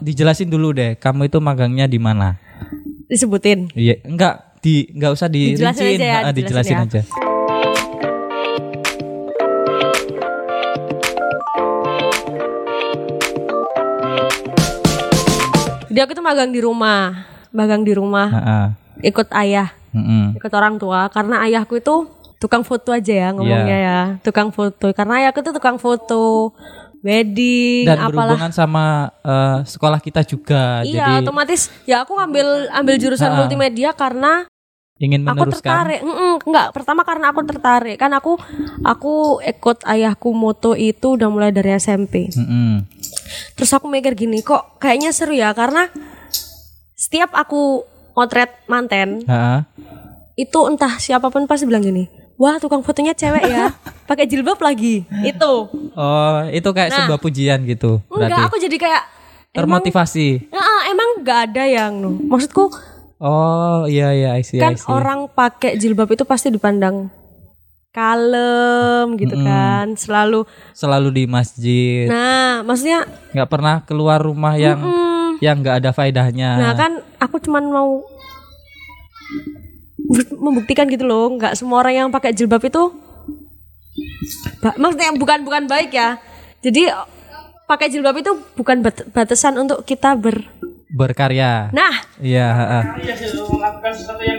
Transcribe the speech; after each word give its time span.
dijelasin 0.00 0.48
dulu 0.48 0.72
deh, 0.72 0.94
kamu 0.96 1.28
itu 1.28 1.38
magangnya 1.40 1.86
di 1.86 1.96
mana? 1.96 2.36
Disebutin. 3.06 3.70
Iya, 3.72 4.02
enggak 4.02 4.60
di 4.60 4.90
enggak 4.90 5.12
usah 5.14 5.28
Dijelasin 5.30 5.82
dirincin, 5.84 6.00
aja 6.02 6.06
ya, 6.06 6.18
Ah, 6.26 6.32
dijelasin 6.34 6.76
dijelasin 6.76 6.78
aja. 6.84 7.00
Jadi 15.86 16.00
aku 16.02 16.12
tuh 16.12 16.24
magang 16.24 16.50
di 16.52 16.60
rumah, 16.60 17.24
magang 17.54 17.80
di 17.80 17.96
rumah, 17.96 18.28
Heeh. 18.28 18.66
ikut 19.08 19.32
ayah, 19.32 19.72
Mm-mm. 19.96 20.36
ikut 20.36 20.52
orang 20.52 20.76
tua. 20.76 21.08
Karena 21.08 21.40
ayahku 21.46 21.80
itu 21.80 22.10
tukang 22.36 22.60
foto 22.66 22.92
aja 22.92 23.14
ya 23.16 23.28
ngomongnya 23.32 23.78
Iya. 23.80 23.88
ya, 23.88 24.00
tukang 24.20 24.52
foto. 24.52 24.92
Karena 24.92 25.24
ayahku 25.24 25.40
tuh 25.40 25.54
tukang 25.56 25.80
foto, 25.80 26.52
wedding, 27.06 27.86
Dan 27.86 27.96
apalah. 27.96 28.10
berhubungan 28.34 28.50
sama 28.50 28.84
eh, 29.16 29.58
sekolah 29.64 29.98
kita 29.98 30.20
juga. 30.22 30.82
Iya, 30.82 31.06
Jadi 31.06 31.12
otomatis 31.22 31.60
ya 31.84 32.02
aku 32.02 32.12
ngambil 32.12 32.46
ambil 32.72 32.94
jurusan 32.96 33.30
Ha. 33.30 33.36
multimedia 33.38 33.90
karena 33.92 34.44
ingin 34.96 35.22
aku 35.22 35.44
meneruskan. 35.44 35.60
tertarik. 35.62 36.00
Mm-mm, 36.02 36.34
enggak, 36.42 36.68
pertama 36.72 37.02
karena 37.02 37.26
aku 37.28 37.40
tertarik. 37.44 37.96
Kan 37.96 38.10
aku 38.10 38.34
aku 38.82 39.14
ikut 39.40 39.84
ayahku 39.84 40.32
moto 40.32 40.72
itu 40.72 41.14
udah 41.14 41.28
mulai 41.28 41.50
dari 41.50 41.70
SMP. 41.72 42.26
Mm-mm. 42.28 42.82
Terus 43.52 43.70
aku 43.70 43.86
mikir 43.86 44.12
gini, 44.12 44.40
kok 44.40 44.76
kayaknya 44.76 45.10
seru 45.10 45.32
ya 45.32 45.52
karena 45.52 45.88
setiap 46.92 47.30
aku 47.30 47.84
motret 48.12 48.48
manten 48.66 49.20
Heeh. 49.22 49.60
itu 50.34 50.58
entah 50.64 50.96
siapa 50.96 51.28
pun 51.28 51.44
pasti 51.44 51.64
bilang 51.64 51.80
gini, 51.80 52.08
wah 52.36 52.56
tukang 52.56 52.80
fotonya 52.80 53.12
cewek 53.12 53.44
ya, 53.44 53.72
pakai 54.08 54.24
jilbab 54.24 54.56
lagi. 54.58 55.04
Itu 55.22 55.68
Oh, 55.92 56.36
itu 56.46 56.68
kayak 56.68 56.88
Nah. 56.88 56.96
sebuah 57.02 57.18
pujian 57.18 57.64
gitu. 57.64 58.00
enggak, 58.06 58.28
Berarti 58.28 58.40
aku 58.44 58.56
jadi 58.58 58.76
kayak 58.76 59.02
emang, 59.02 59.80
termotivasi. 59.80 60.28
Nah, 60.48 60.80
emang 60.86 61.08
nggak 61.20 61.38
ada 61.46 61.64
yang 61.64 61.92
maksudku 62.22 62.68
Oh, 63.16 63.88
iya 63.88 64.12
iya, 64.12 64.30
I 64.32 64.44
see, 64.44 64.56
kan 64.56 64.72
I 64.72 64.76
see. 64.76 64.84
orang 64.86 65.24
pakai 65.26 65.74
jilbab 65.74 66.04
itu 66.06 66.22
pasti 66.22 66.48
dipandang 66.48 67.08
kalem 67.90 69.16
gitu 69.16 69.40
kan, 69.40 69.96
selalu. 69.96 70.44
selalu 70.70 71.08
di 71.10 71.24
masjid. 71.24 72.04
Nah, 72.04 72.60
maksudnya, 72.60 73.08
nggak 73.32 73.48
pernah 73.48 73.80
keluar 73.82 74.20
rumah 74.20 74.52
yang 74.54 74.76
mm, 74.76 75.40
yang 75.40 75.56
nggak 75.58 75.80
ada 75.80 75.90
faedahnya. 75.90 76.50
nah 76.56 76.72
kan 76.72 76.92
aku 77.16 77.40
cuman 77.40 77.64
mau 77.66 78.04
membuktikan 80.38 80.86
gitu 80.86 81.02
loh, 81.02 81.32
nggak 81.32 81.54
semua 81.54 81.80
orang 81.80 81.94
yang 81.96 82.08
pakai 82.08 82.30
jilbab 82.30 82.62
itu, 82.62 82.92
maksudnya 84.74 85.12
bukan 85.14 85.42
bukan 85.42 85.64
baik 85.66 85.90
ya. 85.90 86.20
Jadi 86.60 86.90
pakai 87.64 87.86
jilbab 87.88 88.16
itu 88.16 88.32
bukan 88.54 88.80
bat- 88.80 89.06
batasan 89.10 89.56
untuk 89.56 89.82
kita 89.82 90.14
ber. 90.14 90.42
Berkarya. 90.86 91.68
Nah, 91.72 91.92
Iya, 92.16 92.46
heeh. 92.48 92.82
Iya 93.02 93.14
sih 93.18 93.28
melakukan 93.34 93.90
sesuatu 93.92 94.22
yang 94.22 94.38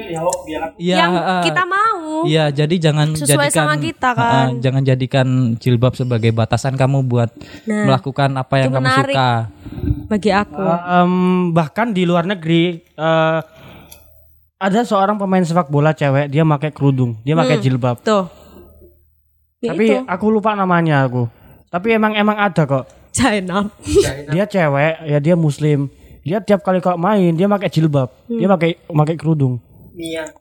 Iya, 0.80 0.96
yang 0.98 1.12
kita 1.44 1.64
mau. 1.68 2.24
Iya, 2.24 2.50
jadi 2.50 2.76
jangan 2.80 3.14
Sesuai 3.14 3.52
jadikan 3.52 3.68
sama 3.68 3.76
kita, 3.78 4.10
kan. 4.12 4.24
heeh, 4.24 4.48
jangan 4.64 4.82
jadikan 4.82 5.28
jilbab 5.56 5.94
sebagai 5.94 6.32
batasan 6.32 6.74
kamu 6.74 7.04
buat 7.04 7.30
Nah, 7.68 7.84
melakukan 7.86 8.32
apa 8.34 8.56
yang 8.58 8.72
kamu 8.72 8.80
menarik. 8.82 9.14
suka. 9.14 9.32
Bagi 10.08 10.32
aku. 10.32 10.64
Em, 10.64 11.14
bahkan 11.52 11.92
di 11.92 12.08
luar 12.08 12.24
negeri 12.24 12.80
eh, 12.80 13.40
ada 14.58 14.82
seorang 14.82 15.22
pemain 15.22 15.46
sepak 15.46 15.70
bola 15.70 15.94
cewek 15.94 16.34
dia 16.34 16.42
pakai 16.42 16.74
kerudung 16.74 17.18
dia 17.22 17.38
pakai 17.38 17.62
jilbab. 17.62 18.02
Tuh. 18.02 18.26
Ya 19.62 19.74
tapi 19.74 19.86
itu. 19.90 20.06
aku 20.06 20.26
lupa 20.30 20.54
namanya 20.54 21.06
aku. 21.06 21.30
Tapi 21.70 21.98
emang 21.98 22.14
emang 22.18 22.38
ada 22.38 22.66
kok. 22.66 22.86
China. 23.14 23.70
dia 24.34 24.46
cewek 24.46 24.94
ya 25.06 25.18
dia 25.22 25.36
muslim. 25.38 25.90
Dia 26.22 26.44
tiap 26.44 26.62
kali 26.66 26.84
kalau 26.84 27.00
main 27.00 27.34
dia 27.34 27.46
pakai 27.46 27.70
jilbab. 27.70 28.10
Dia 28.30 28.50
pakai 28.50 28.82
pakai 28.86 29.16
kerudung. 29.18 29.62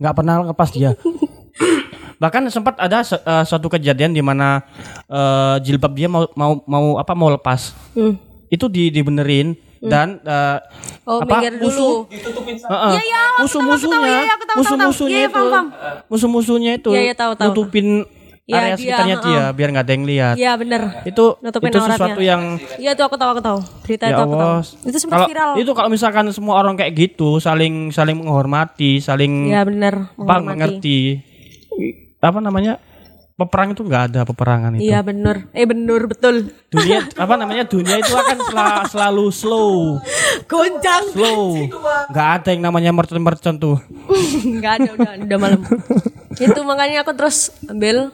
Nggak 0.00 0.14
pernah 0.16 0.34
lepas 0.52 0.68
dia. 0.72 0.96
Bahkan 2.22 2.48
sempat 2.48 2.80
ada 2.80 3.04
se- 3.04 3.20
eh, 3.20 3.44
suatu 3.44 3.68
kejadian 3.68 4.16
di 4.16 4.24
mana 4.24 4.64
eh, 5.08 5.56
jilbab 5.60 5.92
dia 5.92 6.08
mau 6.08 6.24
mau 6.32 6.64
mau 6.64 6.84
apa 6.96 7.12
mau 7.12 7.28
lepas. 7.28 7.76
Hmm. 7.92 8.16
itu 8.46 8.70
di 8.70 8.94
dibenerin 8.94 9.58
dan 9.86 10.08
eh, 10.20 10.58
Oh, 11.06 11.22
apa 11.22 11.38
musuh 11.54 12.02
tahu, 12.02 12.82
aku 12.82 14.44
tahu, 14.44 14.56
musuh-musuhnya 14.58 14.58
musuh-musuhnya 14.58 15.20
itu 15.22 15.44
musuh-musuhnya 16.10 16.72
itu 16.74 16.90
tahu, 17.14 17.32
tahu. 17.34 17.46
nutupin 17.46 17.86
Iya, 18.46 18.62
area 18.62 18.66
dia, 18.70 18.78
sekitarnya 18.78 19.16
heeh. 19.18 19.26
dia 19.26 19.44
biar 19.50 19.68
nggak 19.74 19.84
ada 19.86 19.92
yang 19.92 20.04
lihat 20.06 20.34
Iya, 20.38 20.52
bener. 20.54 20.82
itu 21.02 21.24
Nutupin 21.42 21.66
itu 21.66 21.78
auratnya. 21.78 21.98
sesuatu 21.98 22.20
yang 22.22 22.42
Iya, 22.78 22.90
tuh 22.94 23.04
aku 23.04 23.16
tahu, 23.18 23.30
aku 23.34 23.42
tahu. 23.42 23.58
Berita 23.82 24.04
ya 24.06 24.10
itu 24.12 24.22
aku 24.22 24.34
tahu. 24.36 24.54
Itu 24.86 24.98
sempat 25.00 25.16
kalau 25.16 25.26
viral. 25.26 25.50
itu 25.58 25.70
kalau 25.74 25.90
misalkan 25.90 26.24
semua 26.30 26.54
orang 26.56 26.74
kayak 26.74 26.94
gitu 26.94 27.38
saling 27.38 27.90
saling 27.90 28.14
menghormati 28.14 28.98
saling 29.00 29.50
Iya, 29.50 29.66
bener. 29.66 29.94
apa 29.98 30.14
Menghormati. 30.14 30.46
mengerti 30.46 30.98
apa 32.16 32.38
namanya 32.38 32.78
peperang 33.36 33.68
itu 33.70 33.84
nggak 33.84 34.02
ada 34.08 34.20
peperangan 34.24 34.72
itu 34.74 34.88
Iya, 34.88 35.00
bener. 35.00 35.52
Eh, 35.52 35.62
bener, 35.62 36.08
betul. 36.08 36.48
dunia 36.66 37.04
apa 37.22 37.34
namanya 37.36 37.64
dunia 37.64 37.96
itu 37.96 38.10
akan 38.10 38.38
sela- 38.42 38.84
selalu 38.86 39.24
slow 39.28 40.00
Goncang. 40.44 41.04
slow 41.12 41.52
nggak 42.08 42.28
ada 42.34 42.48
yang 42.50 42.62
namanya 42.62 42.90
mercon 42.90 43.20
mercon 43.20 43.56
tuh 43.56 43.76
Enggak 44.48 44.80
ada, 44.80 44.90
udah, 44.90 45.12
udah 45.20 45.38
malam. 45.38 45.60
itu 46.34 46.60
makanya 46.62 47.00
aku 47.00 47.12
terus 47.12 47.48
ambil 47.66 48.12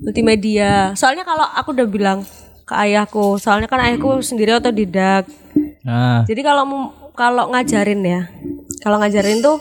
multimedia. 0.00 0.94
Soalnya 0.94 1.22
kalau 1.22 1.46
aku 1.46 1.70
udah 1.70 1.86
bilang 1.86 2.18
ke 2.62 2.74
ayahku, 2.76 3.36
soalnya 3.36 3.66
kan 3.66 3.78
ayahku 3.80 4.18
sendiri 4.20 4.50
otodidak. 4.52 5.26
Nah, 5.82 6.22
Jadi 6.24 6.40
kalau 6.40 6.62
mau- 6.62 6.90
kalau 7.12 7.50
ngajarin 7.50 8.00
ya, 8.00 8.20
kalau 8.80 8.98
ngajarin 8.98 9.38
tuh 9.38 9.58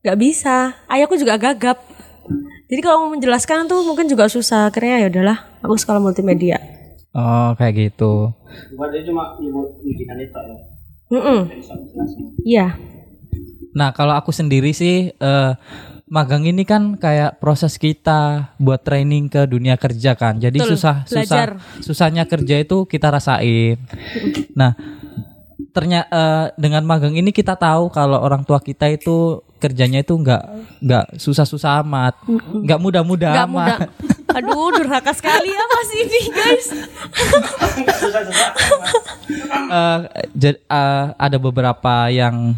nggak 0.00 0.18
bisa. 0.18 0.76
Ayahku 0.86 1.16
juga 1.16 1.36
gagap. 1.36 1.80
Jadi 2.68 2.80
kalau 2.84 3.08
mau 3.08 3.10
menjelaskan 3.16 3.64
tuh 3.64 3.80
mungkin 3.82 4.06
juga 4.06 4.28
susah. 4.28 4.68
Akhirnya 4.68 5.04
ya 5.04 5.08
udahlah, 5.08 5.38
aku 5.64 5.74
sekolah 5.76 6.00
multimedia. 6.00 6.60
oh 7.16 7.56
kayak 7.56 7.88
gitu. 7.88 8.30
buat 8.76 8.92
dia 8.92 9.02
cuma 9.08 9.34
ibu 9.40 9.80
bikinan 9.80 10.20
itu 10.22 10.38
ya 10.38 10.56
Mm 11.08 11.40
Iya. 12.44 12.66
Nah, 13.72 13.96
kalau 13.96 14.12
aku 14.12 14.28
sendiri 14.28 14.76
sih 14.76 15.08
eh, 15.08 15.52
magang 16.08 16.44
ini 16.44 16.64
kan 16.64 16.96
kayak 16.96 17.40
proses 17.40 17.76
kita 17.76 18.52
buat 18.60 18.84
training 18.84 19.32
ke 19.32 19.48
dunia 19.48 19.80
kerja 19.80 20.16
kan. 20.16 20.36
Jadi 20.40 20.60
Betul, 20.60 20.76
susah 20.76 21.08
susah 21.08 21.56
susahnya 21.80 22.24
kerja 22.28 22.60
itu 22.60 22.84
kita 22.84 23.08
rasain. 23.08 23.80
Nah, 24.52 24.76
ternyata 25.72 26.52
dengan 26.56 26.84
magang 26.84 27.16
ini 27.16 27.32
kita 27.32 27.56
tahu 27.56 27.92
kalau 27.92 28.20
orang 28.20 28.44
tua 28.44 28.60
kita 28.60 28.88
itu 28.88 29.40
kerjanya 29.58 30.00
itu 30.00 30.14
nggak 30.14 30.42
nggak 30.80 31.04
susah-susah 31.14 31.82
amat, 31.82 32.14
nggak 32.56 32.78
mudah-mudah 32.78 33.32
amat. 33.44 33.50
mudah. 33.50 33.78
Aduh, 34.38 34.70
durhaka 34.72 35.10
sekali 35.10 35.48
ya 35.48 35.64
mas 35.66 35.90
ini 35.92 36.20
guys. 36.28 36.66
Eh, 39.68 39.98
jad- 40.34 40.62
eh, 40.62 41.04
ada 41.14 41.36
beberapa 41.36 42.08
yang 42.08 42.56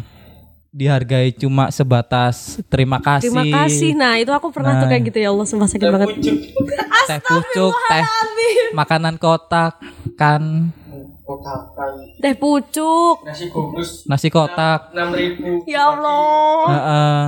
dihargai 0.69 1.35
cuma 1.35 1.67
sebatas 1.69 2.63
terima 2.65 2.97
kasih. 2.97 3.27
Terima 3.27 3.43
kasih. 3.59 3.91
Nah 3.91 4.15
itu 4.15 4.31
aku 4.31 4.47
pernah 4.49 4.79
tuh 4.79 4.87
Nah. 4.87 4.89
kayak 4.89 5.03
gitu 5.05 5.17
ya 5.19 5.29
Allah 5.29 5.43
sumpah 5.43 5.67
sakit 5.67 5.83
banget. 5.85 6.09
teh 7.03 7.19
pucuk, 7.21 7.73
teh 7.89 8.05
makanan 8.71 9.15
kotak, 9.17 9.75
kan 10.15 10.71
Teh 12.17 12.33
pucuk. 12.33 13.23
nasi 13.23 13.47
bungkus 13.47 14.03
nasi 14.05 14.27
kotak. 14.27 14.91
enam 14.91 15.09
ribu 15.11 15.63
Ya 15.63 15.87
Allah. 15.87 16.63
Heeh. 16.67 17.23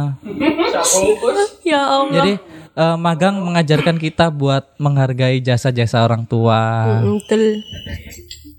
bungkus 0.81 1.39
Ya 1.63 1.81
Allah. 1.81 2.13
Jadi 2.13 2.33
eh, 2.73 2.97
magang 2.97 3.39
mengajarkan 3.39 3.95
kita 3.95 4.27
buat 4.27 4.65
menghargai 4.75 5.39
jasa-jasa 5.39 6.01
orang 6.01 6.25
tua. 6.25 6.59
Mm, 6.99 7.21
Betul. 7.21 7.43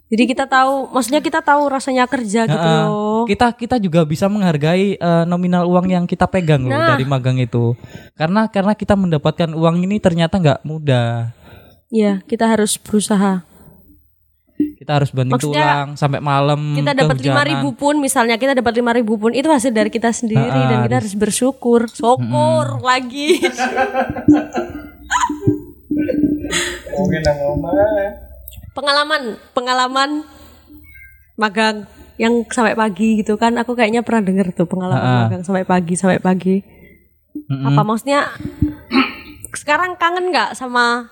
Jadi 0.04 0.30
kita 0.30 0.46
tahu, 0.46 0.94
maksudnya 0.94 1.18
kita 1.18 1.42
tahu 1.42 1.66
rasanya 1.66 2.06
kerja 2.06 2.46
gitu 2.46 2.54
loh. 2.54 3.26
Kita 3.26 3.50
kita 3.50 3.82
juga 3.82 4.06
bisa 4.06 4.30
menghargai 4.30 4.94
eh, 4.94 5.24
nominal 5.26 5.66
uang 5.66 5.90
yang 5.90 6.04
kita 6.06 6.30
pegang 6.30 6.62
loh 6.62 6.70
Nah. 6.70 6.94
dari 6.94 7.02
magang 7.02 7.34
itu. 7.36 7.74
Karena 8.14 8.46
karena 8.46 8.78
kita 8.78 8.94
mendapatkan 8.94 9.50
uang 9.50 9.82
ini 9.82 9.98
ternyata 9.98 10.38
nggak 10.38 10.60
mudah. 10.62 11.34
Iya, 11.90 12.22
kita 12.24 12.46
harus 12.46 12.74
berusaha. 12.76 13.42
Kita 14.54 15.02
harus 15.02 15.10
banting 15.10 15.34
Maksudnya, 15.34 15.66
tulang 15.66 15.90
sampai 15.98 16.22
malam. 16.22 16.78
Kita 16.78 16.94
dapat 16.94 17.18
lima 17.18 17.42
ribu 17.42 17.74
pun, 17.74 17.98
misalnya 17.98 18.38
kita 18.38 18.54
dapat 18.54 18.78
lima 18.78 18.94
ribu 18.94 19.18
pun 19.18 19.34
itu 19.34 19.50
hasil 19.50 19.74
dari 19.74 19.90
kita 19.90 20.14
sendiri 20.14 20.46
Ha-ha, 20.46 20.70
dan 20.70 20.78
kita 20.86 20.96
harus 21.02 21.14
bersyukur, 21.18 21.90
syukur 21.90 22.78
lagi. 22.78 23.42
mungkin 26.94 27.20
ngomong 27.26 27.74
pengalaman, 28.78 29.22
pengalaman 29.50 30.10
magang 31.34 31.90
yang 32.14 32.46
sampai 32.46 32.78
pagi 32.78 33.18
gitu 33.18 33.34
kan, 33.34 33.58
aku 33.58 33.74
kayaknya 33.74 34.06
pernah 34.06 34.22
denger 34.22 34.54
tuh 34.54 34.70
pengalaman 34.70 35.02
Ha-ha. 35.02 35.22
magang 35.26 35.42
sampai 35.42 35.66
pagi 35.66 35.98
sampai 35.98 36.22
pagi. 36.22 36.62
Mm-mm. 37.50 37.74
Apa 37.74 37.82
maksudnya? 37.82 38.30
Sekarang 39.58 39.98
kangen 39.98 40.30
nggak 40.30 40.54
sama 40.54 41.10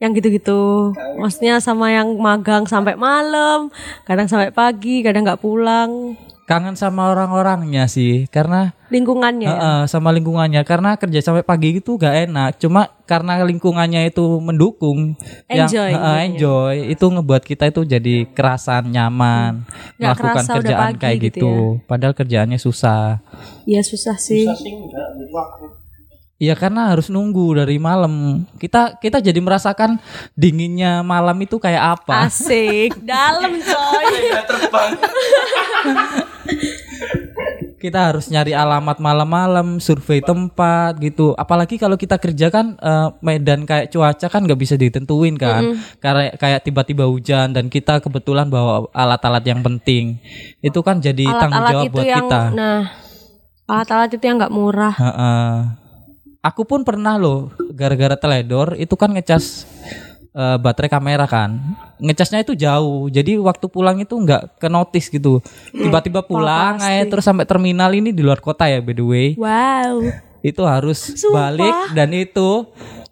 yang 0.00 0.16
gitu-gitu. 0.16 0.96
Maksudnya 1.20 1.60
sama 1.60 1.92
yang 1.92 2.16
magang 2.16 2.64
sampai 2.64 2.96
malam, 2.96 3.68
kadang 4.08 4.26
sampai 4.26 4.48
pagi, 4.50 5.04
kadang 5.04 5.28
nggak 5.28 5.44
pulang. 5.44 6.16
Kangen 6.48 6.74
sama 6.74 7.14
orang-orangnya 7.14 7.86
sih, 7.86 8.26
karena 8.26 8.74
Lingkungannya. 8.90 9.46
ya. 9.46 9.54
Heeh, 9.54 9.80
sama 9.86 10.10
lingkungannya 10.10 10.66
karena 10.66 10.98
kerja 10.98 11.22
sampai 11.22 11.46
pagi 11.46 11.78
itu 11.78 11.94
gak 11.94 12.26
enak. 12.26 12.58
Cuma 12.58 12.90
karena 13.06 13.38
lingkungannya 13.46 14.10
itu 14.10 14.42
mendukung, 14.42 15.14
yang- 15.46 15.70
Enjoy 15.70 15.94
heeh, 15.94 15.94
jadinya. 15.94 16.26
enjoy 16.26 16.74
itu 16.90 17.04
ngebuat 17.06 17.46
kita 17.46 17.70
itu 17.70 17.86
jadi 17.86 18.26
kerasan 18.34 18.90
nyaman 18.90 19.62
Nggak 19.94 20.10
melakukan 20.10 20.34
kerasa 20.42 20.52
kerjaan 20.58 20.82
pagi 20.90 20.98
kayak 20.98 21.18
gitu 21.22 21.30
gitu. 21.30 21.52
Padahal 21.86 22.18
kerjaannya 22.18 22.58
susah. 22.58 23.22
Iya 23.62 23.86
susah 23.86 24.18
sih. 24.18 24.50
Iya 26.40 26.56
karena 26.56 26.88
harus 26.88 27.12
nunggu 27.12 27.52
dari 27.52 27.76
malam. 27.76 28.48
Kita 28.56 28.96
kita 28.96 29.20
jadi 29.20 29.36
merasakan 29.44 30.00
dinginnya 30.32 31.04
malam 31.04 31.36
itu 31.36 31.60
kayak 31.60 32.00
apa. 32.00 32.32
Asik, 32.32 32.96
dalam 33.04 33.60
coy. 33.60 34.08
kita 37.76 38.08
harus 38.08 38.32
nyari 38.32 38.56
alamat 38.56 38.96
malam-malam, 39.04 39.84
survei 39.84 40.24
tempat 40.24 40.96
gitu. 41.04 41.36
Apalagi 41.36 41.76
kalau 41.76 42.00
kita 42.00 42.16
kerja 42.16 42.48
kan 42.48 42.72
eh, 42.80 43.08
medan 43.20 43.68
kayak 43.68 43.92
cuaca 43.92 44.32
kan 44.32 44.40
nggak 44.40 44.60
bisa 44.64 44.80
ditentuin 44.80 45.36
kan. 45.36 45.76
Karena 46.00 46.32
kayak 46.40 46.64
tiba-tiba 46.64 47.04
hujan 47.04 47.52
dan 47.52 47.68
kita 47.68 48.00
kebetulan 48.00 48.48
bawa 48.48 48.88
alat-alat 48.96 49.44
yang 49.44 49.60
penting. 49.60 50.16
Itu 50.64 50.80
kan 50.80 51.04
jadi 51.04 51.36
tanggung 51.36 51.68
Alat-alat 51.68 51.72
jawab 51.76 51.84
itu 51.84 51.96
buat 52.00 52.08
yang, 52.08 52.28
kita. 52.32 52.42
nah, 52.56 52.80
alat-alat 53.68 54.08
itu 54.16 54.24
yang 54.24 54.36
nggak 54.40 54.54
murah. 54.56 54.96
Heeh. 54.96 55.80
Aku 56.40 56.64
pun 56.64 56.80
pernah 56.88 57.20
loh 57.20 57.52
gara-gara 57.76 58.16
teledor 58.16 58.72
itu 58.80 58.96
kan 58.96 59.12
ngecas 59.12 59.68
eh, 60.32 60.56
baterai 60.56 60.88
kamera 60.88 61.28
kan. 61.28 61.60
Ngecasnya 62.00 62.40
itu 62.40 62.56
jauh. 62.56 63.12
Jadi 63.12 63.36
waktu 63.36 63.68
pulang 63.68 64.00
itu 64.00 64.16
nggak 64.16 64.56
ke 64.56 64.72
notice 64.72 65.12
gitu. 65.12 65.44
Tiba-tiba 65.68 66.24
pulang 66.24 66.80
eh, 66.80 67.04
terus 67.04 67.28
sampai 67.28 67.44
terminal 67.44 67.92
ini 67.92 68.08
di 68.08 68.24
luar 68.24 68.40
kota 68.40 68.64
ya 68.72 68.80
by 68.80 68.94
the 68.96 69.04
way. 69.04 69.28
Wow. 69.36 70.08
Itu 70.40 70.64
harus 70.64 71.12
Sumpah. 71.20 71.52
balik 71.52 71.76
dan 71.92 72.08
itu 72.16 72.64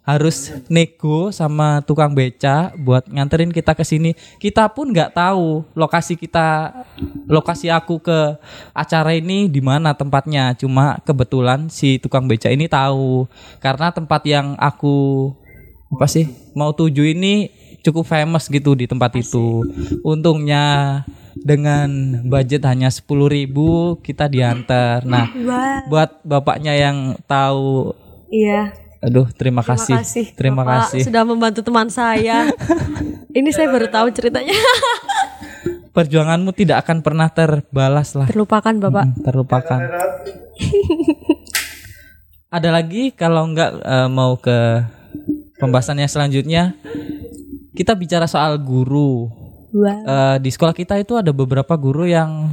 harus 0.09 0.49
nego 0.73 1.29
sama 1.29 1.85
tukang 1.85 2.17
beca 2.17 2.73
buat 2.73 3.05
nganterin 3.05 3.53
kita 3.53 3.77
ke 3.77 3.85
sini. 3.85 4.17
Kita 4.41 4.65
pun 4.73 4.89
nggak 4.89 5.13
tahu 5.13 5.61
lokasi 5.77 6.17
kita 6.17 6.73
lokasi 7.29 7.69
aku 7.69 8.01
ke 8.01 8.41
acara 8.73 9.13
ini 9.13 9.45
di 9.45 9.61
mana 9.61 9.93
tempatnya. 9.93 10.57
Cuma 10.57 10.97
kebetulan 11.05 11.69
si 11.69 12.01
tukang 12.01 12.25
beca 12.25 12.49
ini 12.49 12.65
tahu 12.65 13.29
karena 13.61 13.93
tempat 13.93 14.25
yang 14.25 14.57
aku 14.57 15.29
apa 15.93 16.05
sih 16.09 16.25
mau 16.57 16.73
tuju 16.73 17.05
ini 17.05 17.49
cukup 17.85 18.09
famous 18.09 18.49
gitu 18.49 18.73
di 18.73 18.89
tempat 18.89 19.13
itu. 19.13 19.61
Untungnya 20.01 21.05
dengan 21.39 22.19
budget 22.27 22.65
hanya 22.67 22.89
10.000 22.91 23.29
ribu 23.29 23.95
kita 24.01 24.25
diantar. 24.27 25.05
Nah, 25.05 25.29
Wow. 25.31 25.87
buat 25.87 26.09
bapaknya 26.25 26.73
yang 26.75 27.15
tahu 27.29 27.93
Iya. 28.29 28.88
Aduh 28.99 29.27
terima, 29.31 29.63
Terima 29.63 29.75
kasih 29.79 29.95
kasih. 30.03 30.25
terima 30.35 30.61
Bapak 30.67 30.91
kasih 30.91 31.01
sudah 31.07 31.23
membantu 31.23 31.63
teman 31.63 31.87
saya. 31.87 32.51
Ini 33.37 33.49
saya 33.55 33.71
baru 33.71 33.87
tahu 33.87 34.11
ceritanya. 34.11 34.51
perjuanganmu 35.95 36.51
tidak 36.55 36.85
akan 36.85 37.01
pernah 37.01 37.27
terbalas 37.33 38.13
lah 38.15 38.29
Terlupakan 38.29 38.71
Bapak. 38.77 39.03
Hmm, 39.03 39.15
terlupakan 39.25 39.79
ada 42.55 42.69
lagi 42.71 43.11
kalau 43.13 43.49
enggak 43.49 43.77
eh, 43.83 44.09
mau 44.09 44.37
ke 44.39 44.85
pembahasannya 45.59 46.07
selanjutnya 46.07 46.77
kita 47.75 47.93
bicara 47.97 48.25
soal 48.29 48.57
guru 48.61 49.39
Wow. 49.69 49.85
Eh, 49.85 50.37
di 50.41 50.49
sekolah 50.49 50.73
kita 50.73 50.97
itu 50.97 51.13
ada 51.13 51.29
beberapa 51.29 51.77
guru 51.77 52.09
yang 52.09 52.49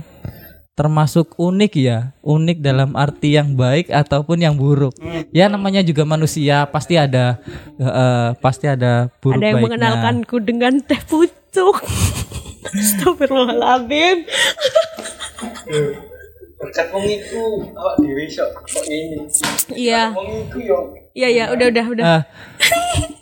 termasuk 0.77 1.33
unik 1.41 1.73
ya 1.81 2.13
unik 2.21 2.61
dalam 2.61 2.93
arti 2.93 3.33
yang 3.33 3.57
baik 3.57 3.89
ataupun 3.89 4.45
yang 4.45 4.61
buruk 4.61 4.93
ya 5.33 5.49
namanya 5.49 5.81
juga 5.81 6.05
manusia 6.05 6.69
pasti 6.69 7.01
ada 7.01 7.41
eh, 7.81 8.37
pasti 8.45 8.69
ada 8.69 9.09
buruk 9.25 9.41
Ada 9.41 9.47
yang 9.49 9.57
baiknya. 9.57 9.67
mengenalkanku 9.73 10.37
dengan 10.45 10.77
teh 10.85 11.01
pucuk. 11.01 11.81
Astagfirullahaladzim. 12.67 14.27
Berkat 16.57 16.87
wong 16.91 17.05
iku 17.05 17.43
awak 17.73 17.95
dhewe 18.01 18.25
sok 18.27 18.49
kok 18.59 18.85
ngene. 18.85 19.29
Iya. 19.73 20.13
Wong 20.13 20.51
iku 20.51 20.59
yo 20.61 20.79
Iya 21.17 21.29
iya 21.33 21.45
udah 21.49 21.67
udah 21.73 21.85
udah. 21.97 22.05
Eh, 22.05 22.23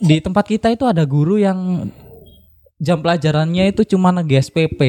di 0.02 0.18
tempat 0.18 0.42
kita 0.48 0.74
itu 0.74 0.82
ada 0.82 1.06
guru 1.06 1.38
yang 1.38 1.86
jam 2.82 2.98
pelajarannya 2.98 3.70
itu 3.70 3.86
cuma 3.94 4.10
nge 4.10 4.50
SPP. 4.50 4.80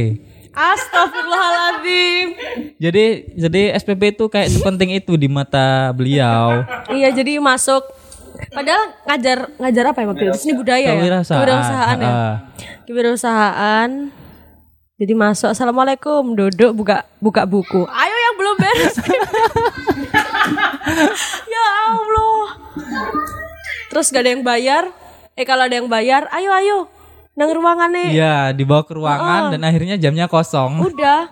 Astagfirullahaladzim. 0.56 2.25
Jadi 2.80 3.06
jadi 3.36 3.62
SPP 3.75 4.16
itu 4.16 4.31
kayak 4.31 4.56
sepenting 4.56 4.96
itu 4.96 5.19
di 5.19 5.28
mata 5.28 5.92
beliau. 5.92 6.63
Iya 6.88 7.12
jadi 7.12 7.44
masuk. 7.44 7.84
Padahal 8.52 8.92
ngajar 9.07 9.38
ngajar 9.60 9.84
apa 9.92 10.00
ya 10.04 10.07
waktu 10.07 10.24
itu? 10.31 10.38
Seni 10.40 10.54
budaya 10.56 10.96
ya. 10.96 10.96
Kewirausahaan. 10.96 11.98
Ya. 12.00 12.12
Kewirausahaan. 12.88 13.90
Jadi 14.96 15.12
masuk 15.12 15.52
assalamualaikum 15.52 16.40
duduk 16.40 16.72
buka 16.72 17.04
buka 17.19 17.44
buku. 17.44 17.84
Ayo 17.84 18.16
yang 18.16 18.36
belum 18.40 18.56
beres. 18.56 18.96
ya 21.51 21.66
Allah. 21.92 22.44
Terus 23.92 24.08
gak 24.08 24.24
ada 24.24 24.31
yang 24.31 24.44
bayar. 24.44 24.84
Eh 25.36 25.44
kalau 25.44 25.68
ada 25.68 25.75
yang 25.75 25.92
bayar, 25.92 26.31
ayo 26.31 26.48
ayo. 26.56 26.88
Nang 27.36 27.52
ruangan 27.52 27.92
nih. 27.92 28.10
Iya, 28.14 28.36
dibawa 28.52 28.82
ke 28.82 28.94
ruangan 28.94 29.52
dan 29.52 29.62
akhirnya 29.62 29.96
jamnya 29.96 30.26
kosong. 30.26 30.80
Udah. 30.82 31.28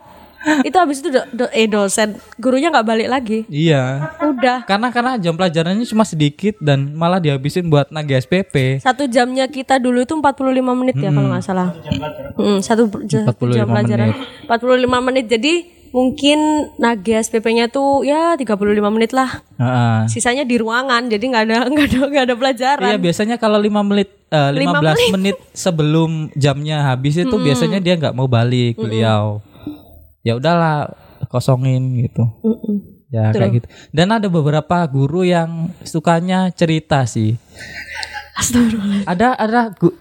Itu 0.60 0.76
habis 0.76 1.00
itu 1.00 1.08
do, 1.08 1.24
do- 1.32 1.48
eh 1.50 1.64
dosen 1.66 2.20
gurunya 2.36 2.68
nggak 2.68 2.84
balik 2.84 3.08
lagi. 3.08 3.40
Iya. 3.48 4.12
Udah. 4.20 4.68
Karena 4.68 4.92
karena 4.92 5.16
jam 5.16 5.32
pelajarannya 5.34 5.88
cuma 5.88 6.04
sedikit 6.04 6.60
dan 6.60 6.92
malah 6.92 7.24
dihabisin 7.24 7.72
buat 7.72 7.88
nagih 7.88 8.20
SPP. 8.20 8.84
Satu 8.84 9.08
jamnya 9.08 9.48
kita 9.48 9.80
dulu 9.80 10.04
itu 10.04 10.12
45 10.12 10.44
menit 10.76 11.00
ya 11.00 11.08
kalau 11.10 11.32
nggak 11.32 11.40
salah. 11.42 11.72
Hmm, 12.36 12.60
satu 12.60 12.92
j- 13.02 13.24
satu 13.24 13.40
45 13.40 13.56
jam 13.56 13.66
pelajaran. 13.66 14.10
45 14.44 15.00
menit. 15.02 15.26
Jadi 15.32 15.54
mungkin 15.94 16.74
nagih 16.82 17.22
SPP-nya 17.22 17.70
tuh 17.70 18.02
ya 18.02 18.34
35 18.34 18.50
menit 18.90 19.14
lah. 19.14 19.46
Heeh. 19.62 20.10
Sisanya 20.10 20.42
di 20.42 20.58
ruangan. 20.58 21.06
Jadi 21.08 21.24
nggak 21.30 21.44
ada 21.48 21.58
nggak 21.72 21.86
ada 21.88 22.00
nggak 22.10 22.26
ada 22.26 22.36
pelajaran. 22.36 22.90
Iya 22.90 22.98
biasanya 22.98 23.36
kalau 23.38 23.62
5 23.62 23.70
menit 23.86 24.10
eh, 24.34 24.52
15 24.52 24.58
Lima 24.58 24.74
menit. 25.14 25.38
sebelum 25.54 26.34
jamnya 26.34 26.90
habis 26.90 27.22
itu 27.22 27.36
biasanya 27.38 27.78
dia 27.78 27.96
nggak 27.96 28.18
mau 28.18 28.26
balik 28.26 28.82
beliau. 28.82 29.40
Ya 30.26 30.34
udahlah 30.36 30.90
kosongin 31.30 32.02
gitu. 32.02 32.26
Mm-mm. 32.42 33.06
Ya 33.14 33.30
kayak 33.30 33.62
gitu. 33.62 33.68
Dan 33.94 34.10
ada 34.10 34.26
beberapa 34.26 34.82
guru 34.90 35.22
yang 35.22 35.70
sukanya 35.86 36.50
cerita 36.50 37.06
sih. 37.06 37.38
Astagfirullah. 38.34 39.06
Ada 39.06 39.38
ada 39.38 39.62
gu, 39.78 39.94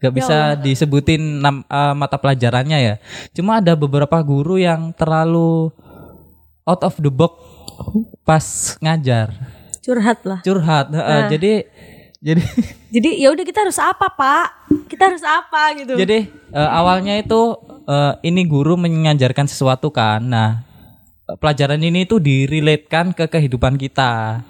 gak 0.00 0.12
bisa 0.14 0.36
disebutin 0.60 1.40
nam- 1.40 1.66
eh, 1.66 1.94
mata 1.96 2.16
pelajarannya 2.20 2.78
ya. 2.78 2.94
Cuma 3.32 3.58
ada 3.60 3.72
beberapa 3.74 4.16
guru 4.20 4.60
yang 4.60 4.92
terlalu 4.92 5.72
out 6.66 6.82
of 6.82 6.94
the 6.98 7.10
box 7.12 7.32
pas 8.26 8.76
ngajar. 8.82 9.30
Curhat 9.84 10.18
lah. 10.26 10.40
Curhat. 10.42 10.86
heeh. 10.90 11.22
Jadi 11.30 11.52
jadi 12.20 12.42
Jadi 12.96 13.10
ya 13.22 13.28
udah 13.30 13.44
kita 13.44 13.62
harus 13.62 13.78
apa 13.78 14.06
pak? 14.10 14.46
Kita 14.90 15.12
harus 15.12 15.22
apa 15.22 15.76
gitu. 15.78 15.94
Jadi 15.94 16.26
eh, 16.30 16.70
awalnya 16.70 17.14
itu 17.18 17.54
eh, 17.86 18.12
ini 18.26 18.42
guru 18.48 18.74
mengajarkan 18.74 19.46
sesuatu 19.46 19.94
kan. 19.94 20.24
Nah, 20.24 20.66
pelajaran 21.38 21.82
ini 21.82 22.06
tuh 22.06 22.18
direlatekan 22.22 23.14
ke 23.14 23.26
kehidupan 23.30 23.78
kita. 23.78 24.42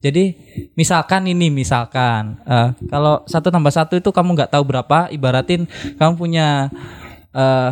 Jadi 0.00 0.32
misalkan 0.80 1.28
ini 1.28 1.52
misalkan 1.52 2.40
eh, 2.48 2.72
kalau 2.88 3.20
satu 3.28 3.52
tambah 3.52 3.68
satu 3.68 4.00
itu 4.00 4.08
kamu 4.08 4.32
nggak 4.32 4.52
tahu 4.56 4.64
berapa, 4.64 5.12
ibaratin 5.12 5.68
kamu 6.00 6.12
punya 6.16 6.72
eh, 7.36 7.70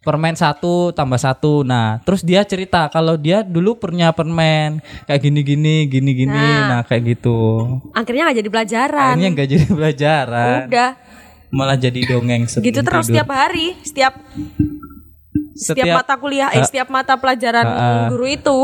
permen 0.00 0.34
satu 0.34 0.90
tambah 0.90 1.20
satu. 1.20 1.62
Nah, 1.62 2.02
terus 2.02 2.26
dia 2.26 2.42
cerita 2.42 2.90
kalau 2.90 3.14
dia 3.14 3.46
dulu 3.46 3.78
punya 3.78 4.10
permen 4.10 4.82
kayak 5.06 5.20
gini 5.22 5.40
gini 5.46 5.74
gini 5.86 6.10
gini. 6.26 6.46
Nah, 6.66 6.82
kayak 6.82 7.16
gitu. 7.16 7.38
Akhirnya 7.94 8.26
nggak 8.26 8.38
jadi 8.42 8.50
pelajaran. 8.50 9.12
Akhirnya 9.14 9.30
nggak 9.30 9.48
jadi 9.54 9.66
pelajaran, 9.70 10.58
Udah. 10.66 10.90
malah 11.54 11.78
jadi 11.78 12.00
dongeng 12.02 12.50
Gitu 12.50 12.80
terus 12.82 13.06
tidur. 13.06 13.14
setiap 13.14 13.28
hari, 13.30 13.78
setiap 13.86 14.14
setiap, 15.54 15.86
Setiap- 15.86 15.98
mata 16.02 16.14
kuliah, 16.16 16.48
eh 16.56 16.64
setiap 16.64 16.88
mata 16.88 17.14
pelajaran 17.20 17.66
ah. 17.68 18.08
guru 18.08 18.26
itu. 18.26 18.58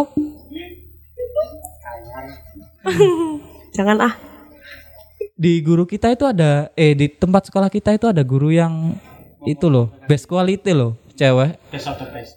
Jangan 3.76 3.98
ah. 4.02 4.14
di 5.36 5.60
guru 5.60 5.84
kita 5.84 6.08
itu 6.08 6.24
ada 6.24 6.72
eh 6.72 6.96
di 6.96 7.12
tempat 7.12 7.52
sekolah 7.52 7.68
kita 7.68 7.92
itu 7.92 8.08
ada 8.08 8.24
guru 8.24 8.48
yang 8.48 8.96
itu 9.44 9.68
loh 9.68 9.92
best 10.08 10.24
quality 10.24 10.72
loh 10.72 10.96
cewek 11.12 11.60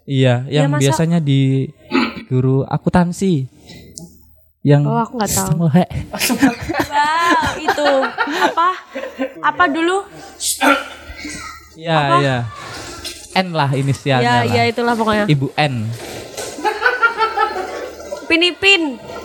iya 0.04 0.44
yang 0.44 0.68
masa- 0.68 0.84
biasanya 0.84 1.16
di 1.16 1.72
guru 2.28 2.60
akuntansi 2.68 3.48
yang 4.60 4.84
Oh, 4.84 5.00
aku 5.00 5.16
nggak 5.16 5.32
tahu. 5.32 5.72
Wow, 5.72 7.48
itu 7.56 7.88
apa 8.28 8.68
apa 9.40 9.64
dulu 9.72 10.04
Iya, 11.80 11.96
iya. 12.20 12.36
N 13.40 13.56
lah 13.56 13.72
inisialnya 13.72 14.44
ya 14.44 14.44
lah. 14.44 14.52
ya 14.52 14.62
itulah 14.68 14.92
pokoknya 14.92 15.24
Ibu 15.24 15.48
N. 15.56 15.74
Upin 18.20 18.42
Ipin 18.44 18.82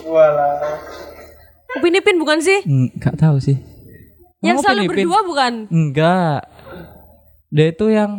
Walah. 0.07 0.79
Upin 1.75 1.93
Ipin 1.93 2.17
bukan 2.17 2.39
sih 2.39 2.59
Enggak 2.63 3.15
tahu 3.15 3.37
sih. 3.37 3.57
yang 4.39 4.57
selalu 4.57 4.81
Upin 4.81 4.87
Ipin. 4.87 4.97
berdua 5.01 5.19
bukan 5.23 5.53
Enggak. 5.67 6.39
Dia 7.47 7.65
itu 7.67 7.85
yang 7.87 8.11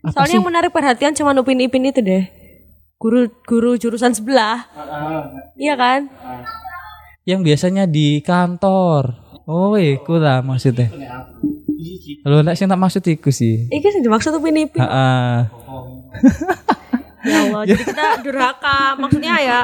apa 0.00 0.12
soalnya 0.12 0.28
sih? 0.28 0.36
yang 0.36 0.44
menarik 0.44 0.70
perhatian 0.70 1.12
cuma 1.12 1.32
Upin 1.32 1.58
Ipin 1.58 1.84
itu 1.84 1.98
deh 1.98 2.28
guru 2.96 3.26
guru 3.42 3.74
jurusan 3.74 4.12
sebelah 4.12 4.64
iya 5.54 5.74
kan 5.74 6.08
yang 7.24 7.40
biasanya 7.40 7.84
di 7.84 8.20
kantor. 8.20 9.16
Oh, 9.44 9.72
iku 9.74 10.16
lah 10.16 10.40
maksudnya. 10.40 10.88
Lo 12.20 12.40
nek 12.40 12.52
sing 12.54 12.64
tak 12.64 12.76
maksud 12.76 13.00
iku 13.02 13.28
sih. 13.28 13.64
Iki 13.66 13.88
sih 13.90 14.00
dimaksud 14.00 14.32
Upin 14.34 14.56
Ipin 14.58 14.76
Heeh. 14.76 15.36
ya 17.24 17.36
Allah 17.48 17.62
jadi 17.64 17.82
kita 17.84 18.06
durhaka 18.24 18.78
maksudnya 19.00 19.34
ya 19.40 19.60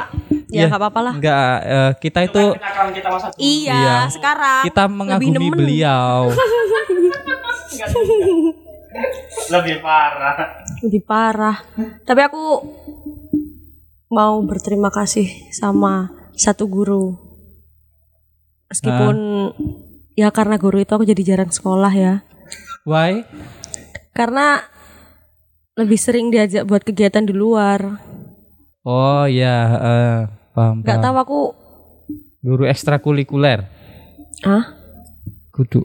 ya 0.50 0.66
nggak 0.66 0.80
apa-apa 0.82 1.00
lah 1.00 1.14
Enggak, 1.14 1.56
eh, 1.62 1.90
kita 2.02 2.18
itu 2.26 2.42
kita 2.58 3.08
masa 3.12 3.28
iya, 3.38 3.74
Iya. 3.76 3.96
sekarang 4.10 4.62
kita 4.66 4.84
mengagumi 4.90 5.48
beliau. 5.54 6.30
lebih 9.50 9.78
parah. 9.78 10.34
lebih 10.82 11.02
parah 11.06 11.56
tapi 12.02 12.20
aku 12.26 12.42
mau 14.10 14.42
berterima 14.42 14.90
kasih 14.90 15.30
sama 15.54 16.10
satu 16.34 16.66
guru 16.66 17.14
meskipun 18.66 19.16
ya 20.18 20.34
karena 20.34 20.58
guru 20.58 20.82
itu 20.82 20.90
aku 20.90 21.06
jadi 21.06 21.22
jarang 21.34 21.54
sekolah 21.54 21.92
ya 21.94 22.14
Why? 22.82 23.22
karena 24.10 24.66
lebih 25.80 25.96
sering 25.96 26.28
diajak 26.28 26.62
buat 26.62 26.82
kegiatan 26.82 27.22
di 27.22 27.32
luar 27.32 27.96
Oh 28.80 29.24
iya, 29.24 29.56
eh, 29.72 30.18
paham. 30.52 30.80
paham. 30.80 31.00
tahu 31.00 31.16
aku 31.18 31.40
Guru 32.40 32.64
ekstrakurikuler. 32.64 33.64
ah 34.42 34.76
Kudu. 35.50 35.84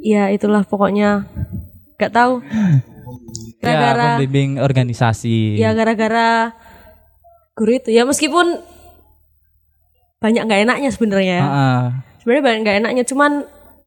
ya 0.00 0.30
itulah 0.30 0.62
pokoknya 0.62 1.26
nggak 1.96 2.12
tahu 2.12 2.34
Ya, 3.60 3.76
gara-gara 3.76 4.16
membimbing 4.16 4.56
organisasi. 4.56 5.52
ya 5.54 5.76
gara-gara 5.76 6.56
guru 7.52 7.76
itu 7.76 7.92
ya 7.92 8.08
meskipun 8.08 8.56
banyak 10.18 10.42
nggak 10.42 10.64
enaknya 10.64 10.88
sebenarnya 10.88 11.34
ya 11.34 11.44
Heeh. 11.44 11.80
sebenarnya 12.18 12.42
banyak 12.42 12.60
nggak 12.64 12.78
enaknya 12.80 13.04
cuman 13.04 13.32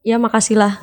ya 0.00 0.16
makasih 0.16 0.54
lah 0.54 0.78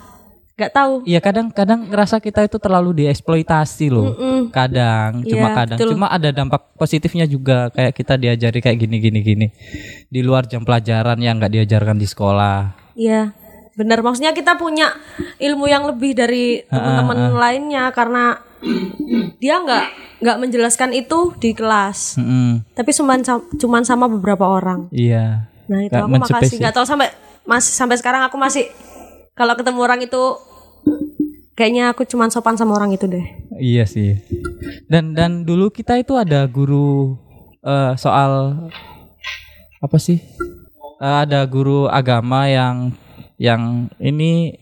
nggak 0.52 0.72
tahu 0.72 0.94
Iya 1.04 1.20
kadang-kadang 1.20 1.90
ngerasa 1.90 2.20
kita 2.20 2.44
itu 2.44 2.58
terlalu 2.58 3.04
dieksploitasi 3.04 3.88
loh. 3.88 4.14
Mm-mm. 4.14 4.42
Kadang, 4.50 5.24
cuma 5.24 5.48
Iya, 5.48 5.58
kadang. 5.58 5.78
betul. 5.80 5.90
Cuma 5.96 6.08
ada 6.08 6.30
dampak 6.30 6.62
positifnya 6.76 7.26
juga 7.26 7.72
kayak 7.72 7.94
kita 7.94 8.14
diajari 8.16 8.60
kayak 8.60 8.78
gini 8.78 8.98
gini 8.98 9.20
gini. 9.22 9.48
Di 10.06 10.22
luar 10.22 10.46
jam 10.46 10.62
pelajaran 10.62 11.18
yang 11.18 11.40
nggak 11.40 11.54
diajarkan 11.56 11.98
di 11.98 12.06
sekolah. 12.06 12.78
Iya, 12.94 13.34
benar. 13.74 14.04
Maksudnya 14.04 14.32
kita 14.32 14.54
punya 14.56 14.92
ilmu 15.38 15.66
yang 15.66 15.88
lebih 15.88 16.14
dari 16.14 16.62
teman-teman 16.68 17.34
lainnya 17.34 17.90
karena 17.90 18.38
dia 19.42 19.58
nggak 19.58 19.86
nggak 20.22 20.38
menjelaskan 20.38 20.94
itu 20.94 21.34
di 21.42 21.58
kelas, 21.58 22.22
Mm-mm. 22.22 22.62
tapi 22.78 22.94
cuman 22.94 23.26
sam- 23.26 23.50
cuman 23.58 23.82
sama 23.82 24.06
beberapa 24.06 24.46
orang. 24.46 24.86
Iya. 24.94 25.50
Nah 25.66 25.80
itu 25.82 25.90
Nggak 25.90 26.06
aku 26.06 26.22
makasih. 26.22 26.58
Nggak 26.62 26.76
tahu 26.78 26.86
sampai 26.86 27.10
masih 27.42 27.74
sampai 27.74 27.98
sekarang 27.98 28.22
aku 28.22 28.38
masih 28.38 28.70
kalau 29.36 29.54
ketemu 29.56 29.80
orang 29.80 30.00
itu 30.04 30.24
kayaknya 31.56 31.94
aku 31.94 32.08
cuman 32.08 32.32
sopan 32.32 32.58
sama 32.58 32.76
orang 32.76 32.92
itu 32.96 33.06
deh. 33.08 33.26
Iya 33.60 33.86
sih. 33.86 34.18
Dan 34.90 35.14
dan 35.14 35.46
dulu 35.46 35.70
kita 35.70 36.00
itu 36.00 36.18
ada 36.18 36.48
guru 36.50 37.16
eh, 37.64 37.94
soal 37.96 38.66
apa 39.82 39.98
sih? 40.02 40.20
Eh, 41.02 41.18
ada 41.28 41.46
guru 41.46 41.86
agama 41.86 42.50
yang 42.50 42.94
yang 43.38 43.90
ini 44.02 44.58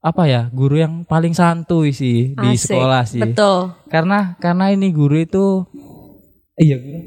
apa 0.00 0.26
ya? 0.26 0.42
Guru 0.50 0.80
yang 0.80 0.94
paling 1.04 1.36
santuy 1.36 1.92
sih 1.94 2.32
di 2.34 2.50
Asik. 2.56 2.74
sekolah 2.74 3.02
sih. 3.06 3.22
Betul. 3.22 3.74
Karena 3.90 4.34
karena 4.42 4.72
ini 4.74 4.90
guru 4.90 5.16
itu 5.22 5.46
iya 6.58 6.76
guru. 6.78 6.98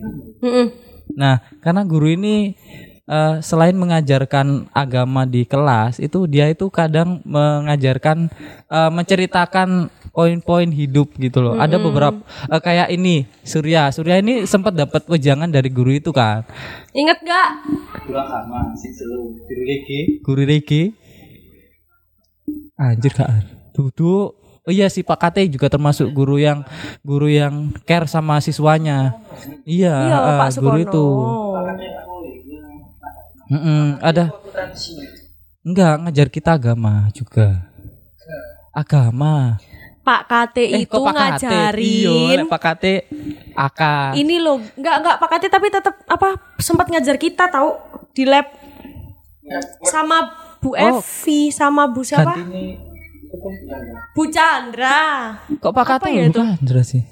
Mm-mm. 0.43 0.67
Nah, 1.13 1.43
karena 1.61 1.83
guru 1.85 2.09
ini 2.09 2.55
eh, 3.07 3.35
selain 3.43 3.75
mengajarkan 3.75 4.71
agama 4.71 5.27
di 5.27 5.43
kelas, 5.43 5.99
itu 5.99 6.25
dia 6.27 6.47
itu 6.51 6.67
kadang 6.71 7.19
mengajarkan 7.25 8.31
eh, 8.67 8.91
menceritakan 8.91 9.91
poin-poin 10.13 10.69
hidup 10.69 11.17
gitu 11.17 11.41
loh. 11.41 11.57
Ada 11.57 11.81
beberapa 11.81 12.21
eh, 12.47 12.61
kayak 12.61 12.93
ini 12.93 13.25
Surya. 13.41 13.89
Surya 13.89 14.21
ini 14.21 14.45
sempat 14.45 14.77
dapat 14.77 15.03
wejangan 15.09 15.49
dari 15.49 15.73
guru 15.73 15.91
itu 15.91 16.13
kan. 16.13 16.45
Ingat 16.93 17.19
gak? 17.25 17.49
Guru 18.05 18.19
agama 18.19 18.71
guru 19.49 19.61
lagi. 19.65 19.99
Guru 20.21 20.41
Regi. 20.45 20.83
Anjir 22.77 23.13
Kak. 23.13 23.29
Duduk. 23.73 24.43
Oh 24.63 24.71
iya 24.71 24.87
si 24.87 25.03
Pak 25.03 25.19
Kate 25.19 25.43
juga 25.51 25.67
termasuk 25.67 26.07
guru 26.15 26.39
yang 26.39 26.63
guru 27.03 27.27
yang 27.27 27.75
care 27.83 28.07
sama 28.07 28.39
siswanya. 28.39 29.19
Iya, 29.67 29.91
Iya, 29.91 30.17
eh, 30.23 30.35
Pak 30.39 30.49
guru 30.55 30.79
Sukono. 30.87 31.03
Itu. 33.53 33.59
Mm-mm, 33.59 33.85
ada 34.01 34.25
enggak 35.61 35.93
ngajar 35.99 36.27
kita 36.27 36.49
agama 36.53 37.07
juga. 37.11 37.69
Agama. 38.71 39.61
Pak 40.03 40.21
KT 40.27 40.57
Eh, 40.59 40.83
itu 40.83 40.91
Pak 40.91 41.13
Kate? 41.13 41.47
Ngajarin 41.47 42.35
lek 42.35 42.49
Pak 42.49 42.61
Kate 42.61 42.93
Aka. 43.55 44.11
ini 44.13 44.35
loh 44.35 44.59
nggak 44.59 44.95
nggak 44.99 45.15
Pak 45.15 45.29
Kati 45.31 45.47
tapi 45.47 45.71
tetap 45.71 45.95
apa 46.03 46.35
sempat 46.59 46.91
ngajar 46.91 47.15
kita 47.15 47.47
tahu 47.47 47.71
di 48.11 48.27
lab 48.27 48.51
sama 49.81 50.27
Bu 50.59 50.75
Oh. 50.75 50.99
Evi 50.99 51.47
sama 51.49 51.87
Bu 51.87 52.03
siapa 52.03 52.35
Bu 54.11 54.23
Chandra 54.27 55.39
Kok 55.55 55.71
Pak 55.71 55.85
Kate 55.87 56.09
ya 56.11 56.27
itu? 56.27 56.43
jelas 56.59 56.87
sih. 56.89 57.03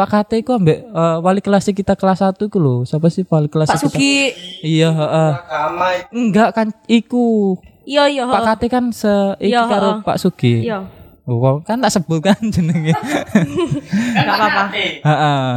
Pak 0.00 0.08
Kate 0.08 0.36
itu 0.38 0.48
ambek 0.50 0.80
eh, 0.80 1.16
wali 1.20 1.38
kelas 1.38 1.68
kita 1.68 1.92
kelas 1.92 2.24
1 2.24 2.40
itu 2.40 2.56
loh. 2.56 2.82
Siapa 2.82 3.06
sih 3.06 3.20
wali 3.22 3.46
kelas 3.46 3.68
Pak 3.68 3.76
kita? 3.76 3.84
Sugi 3.86 4.32
Iya, 4.62 4.88
heeh. 4.90 5.30
Agama 5.36 5.86
Enggak 6.08 6.48
kan 6.52 6.66
iku. 6.86 7.60
iya 7.82 8.08
iya 8.08 8.24
Pak 8.24 8.40
Kate 8.46 8.66
kan 8.66 8.88
se 8.90 9.12
iki 9.36 9.52
Iya, 9.52 9.66
karo. 9.66 10.00
Pak 10.00 10.16
Sugi. 10.16 10.64
iya 10.64 10.80
Oh, 11.22 11.60
kan 11.60 11.78
tak 11.78 11.92
sebut 11.92 12.18
kan 12.18 12.34
jenenge. 12.50 12.90
nggak 12.90 14.26
apa-apa 14.26 14.62
Heeh. 14.74 15.50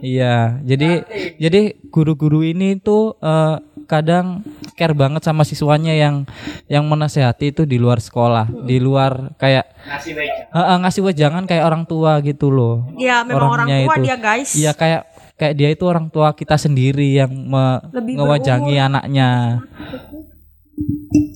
Iya, 0.00 0.58
jadi 0.60 0.90
jadi 1.38 1.60
guru-guru 1.86 2.42
ini 2.42 2.74
tuh 2.76 3.14
eh, 3.16 3.56
kadang 3.84 4.40
care 4.72 4.92
banget 4.92 5.20
sama 5.20 5.42
siswanya 5.42 5.90
yang 5.90 6.24
yang 6.66 6.82
menasehati 6.82 7.50
itu 7.50 7.62
di 7.62 7.76
luar 7.76 7.98
sekolah, 7.98 8.48
di 8.64 8.76
luar 8.76 9.32
kayak 9.34 9.64
Ngasih 9.84 10.12
meja. 10.12 10.42
Heeh, 10.50 10.76
ngasih 10.80 11.02
wejangan 11.02 11.44
kayak 11.44 11.64
orang 11.64 11.84
tua 11.84 12.18
gitu 12.20 12.48
loh. 12.48 12.88
ya 12.96 13.20
memang 13.22 13.36
orang 13.52 13.68
Orangnya 13.68 13.84
tua 13.84 13.94
itu. 13.94 14.02
dia 14.02 14.16
guys 14.16 14.50
Iya 14.52 14.72
kayak 14.72 15.02
kayak 15.34 15.54
dia 15.54 15.68
itu 15.68 15.84
orang 15.84 16.06
tua 16.08 16.32
kita 16.32 16.56
sendiri 16.56 17.14
yang 17.14 17.28
me- 17.28 17.82
Lebih 17.90 18.12
ngewajangi 18.16 18.74
anaknya. 18.78 19.60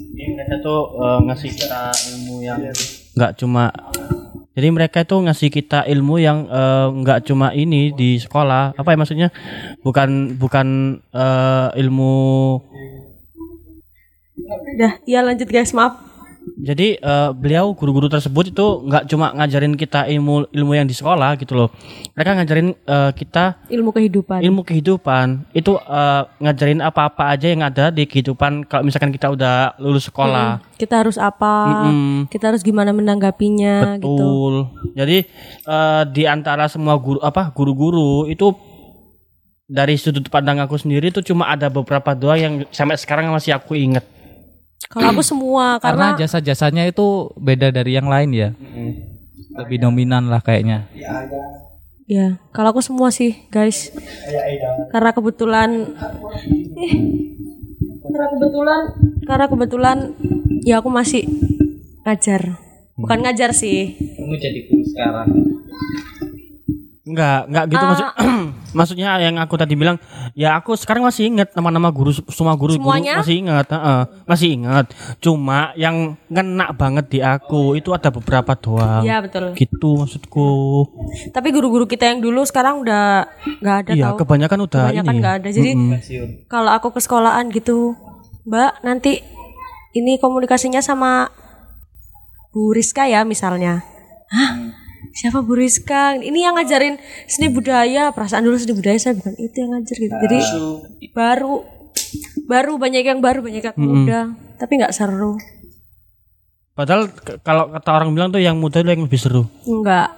Jadi 0.08 0.24
mereka 0.28 0.54
tuh 0.58 0.80
eh, 0.96 1.18
ngasih 1.24 1.50
kita 1.52 1.80
ilmu 2.10 2.34
yang 2.40 2.58
nggak 3.12 3.32
cuma 3.36 3.70
jadi 4.58 4.74
mereka 4.74 5.06
itu 5.06 5.14
ngasih 5.14 5.54
kita 5.54 5.86
ilmu 5.86 6.18
yang 6.18 6.50
eh, 6.50 6.86
nggak 6.90 7.30
cuma 7.30 7.54
ini 7.54 7.94
di 7.94 8.18
sekolah. 8.18 8.74
Apa 8.74 8.90
ya 8.90 8.98
maksudnya? 8.98 9.28
Bukan 9.86 10.34
bukan 10.34 10.98
eh, 11.14 11.68
ilmu 11.78 12.18
udah 14.74 14.98
ya 15.06 15.22
lanjut 15.22 15.46
guys. 15.46 15.70
Maaf 15.70 16.17
jadi 16.56 16.96
eh, 16.96 17.30
beliau 17.34 17.74
guru-guru 17.74 18.08
tersebut 18.08 18.54
itu 18.54 18.66
nggak 18.86 19.04
cuma 19.10 19.34
ngajarin 19.34 19.74
kita 19.74 20.06
ilmu 20.08 20.48
ilmu 20.48 20.72
yang 20.72 20.86
di 20.86 20.94
sekolah 20.96 21.36
gitu 21.36 21.58
loh. 21.58 21.68
Mereka 22.14 22.30
ngajarin 22.38 22.68
eh, 22.72 23.10
kita 23.12 23.66
ilmu 23.68 23.90
kehidupan. 23.92 24.38
Ilmu 24.40 24.60
kehidupan. 24.64 25.26
Itu 25.52 25.76
eh, 25.76 26.22
ngajarin 26.40 26.80
apa-apa 26.80 27.34
aja 27.34 27.46
yang 27.50 27.66
ada 27.66 27.90
di 27.92 28.08
kehidupan 28.08 28.64
kalau 28.70 28.86
misalkan 28.86 29.12
kita 29.12 29.28
udah 29.28 29.76
lulus 29.82 30.08
sekolah. 30.08 30.62
Kita 30.78 31.02
harus 31.02 31.18
apa? 31.18 31.86
Mm-mm. 31.90 32.30
kita 32.30 32.54
harus 32.54 32.62
gimana 32.62 32.94
menanggapinya 32.94 33.98
gitu. 33.98 34.14
Betul. 34.14 34.54
Jadi 34.94 35.18
eh, 35.66 36.02
di 36.14 36.24
antara 36.24 36.70
semua 36.70 36.96
guru 36.96 37.18
apa 37.20 37.50
guru-guru 37.50 38.30
itu 38.30 38.54
dari 39.68 40.00
sudut 40.00 40.24
pandang 40.32 40.64
aku 40.64 40.80
sendiri 40.80 41.12
itu 41.12 41.20
cuma 41.20 41.52
ada 41.52 41.68
beberapa 41.68 42.16
doang 42.16 42.40
yang 42.40 42.54
sampai 42.72 42.96
sekarang 42.96 43.28
masih 43.28 43.52
aku 43.52 43.76
inget. 43.76 44.17
Kalau 44.88 45.12
aku 45.12 45.20
semua 45.20 45.76
Karena 45.78 46.16
karena 46.16 46.20
jasa-jasanya 46.24 46.88
itu 46.88 47.28
beda 47.36 47.68
dari 47.68 47.92
yang 47.92 48.08
lain 48.08 48.32
ya. 48.32 48.48
Lebih 49.58 49.84
dominan 49.84 50.32
lah 50.32 50.40
kayaknya. 50.40 50.88
Ya, 52.08 52.40
kalau 52.56 52.72
aku 52.72 52.80
semua 52.80 53.12
sih, 53.12 53.36
guys. 53.52 53.92
Karena 54.88 55.12
kebetulan 55.12 55.92
eh, 56.80 56.94
karena 58.00 58.26
kebetulan 58.32 58.80
karena 59.28 59.46
kebetulan 59.52 59.98
ya 60.64 60.80
aku 60.80 60.88
masih 60.88 61.28
ngajar. 62.08 62.56
Bukan 62.96 63.18
ngajar 63.28 63.52
sih. 63.52 63.92
Kamu 64.16 64.34
jadi 64.40 64.72
guru 64.72 64.82
sekarang. 64.88 65.28
Enggak, 67.08 67.48
enggak 67.48 67.64
gitu 67.66 67.84
maksud 67.84 68.06
maksudnya 68.76 69.16
yang 69.16 69.40
aku 69.40 69.56
tadi 69.56 69.72
bilang, 69.72 69.96
ya 70.36 70.54
aku 70.54 70.76
sekarang 70.76 71.00
masih 71.00 71.26
ingat 71.26 71.56
nama-nama 71.56 71.88
guru 71.88 72.12
semua 72.12 72.52
guru 72.52 72.76
guru 72.76 72.84
Semuanya? 72.84 73.16
masih 73.16 73.40
ingat, 73.40 73.66
heeh, 73.66 74.00
masih 74.22 74.48
ingat. 74.52 74.86
Cuma 75.18 75.72
yang 75.74 75.96
ngena 76.28 76.70
banget 76.70 77.08
di 77.08 77.18
aku 77.18 77.72
itu 77.74 77.96
ada 77.96 78.12
beberapa 78.12 78.52
doang. 78.54 79.00
Iya, 79.00 79.24
betul. 79.24 79.56
Gitu 79.56 79.88
maksudku. 79.96 80.50
Tapi 81.32 81.48
guru-guru 81.48 81.88
kita 81.88 82.04
yang 82.06 82.20
dulu 82.20 82.44
sekarang 82.44 82.84
udah 82.84 83.24
nggak 83.58 83.76
ada 83.82 83.92
Iya, 83.92 84.04
tahu. 84.12 84.16
kebanyakan 84.22 84.58
udah 84.62 84.82
Kebanyakan 84.86 85.08
ini. 85.10 85.18
nggak 85.18 85.34
ada. 85.34 85.48
Jadi 85.48 85.70
kalau 86.44 86.70
aku 86.70 86.92
ke 86.92 87.00
sekolahan 87.00 87.48
gitu, 87.48 87.96
Mbak, 88.44 88.84
nanti 88.84 89.24
ini 89.90 90.16
komunikasinya 90.16 90.78
sama 90.78 91.32
Bu 92.50 92.70
Rizka 92.70 93.04
ya 93.04 93.24
misalnya. 93.24 93.80
Hah? 94.28 94.76
Siapa 95.14 95.42
Bu 95.42 95.58
Rizka? 95.58 96.14
Ini 96.18 96.50
yang 96.50 96.54
ngajarin 96.58 96.98
seni 97.26 97.50
budaya. 97.50 98.10
Perasaan 98.14 98.44
dulu 98.44 98.56
seni 98.58 98.74
budaya 98.74 98.98
saya 98.98 99.14
bukan 99.18 99.34
itu 99.38 99.56
yang 99.58 99.70
ngajar 99.74 99.96
gitu. 99.98 100.14
Jadi 100.14 100.38
baru 101.10 101.64
baru 102.46 102.72
banyak 102.78 103.04
yang 103.04 103.20
baru 103.20 103.40
banyak 103.42 103.62
yang 103.62 103.76
muda. 103.76 104.20
Tapi 104.58 104.72
nggak 104.78 104.94
seru. 104.94 105.38
Padahal 106.78 107.10
kalau 107.42 107.74
kata 107.74 107.90
orang 107.90 108.14
bilang 108.14 108.30
tuh 108.30 108.38
yang 108.38 108.54
muda 108.54 108.78
itu 108.78 108.90
yang 108.90 109.02
lebih 109.02 109.18
seru. 109.18 109.42
Enggak. 109.66 110.14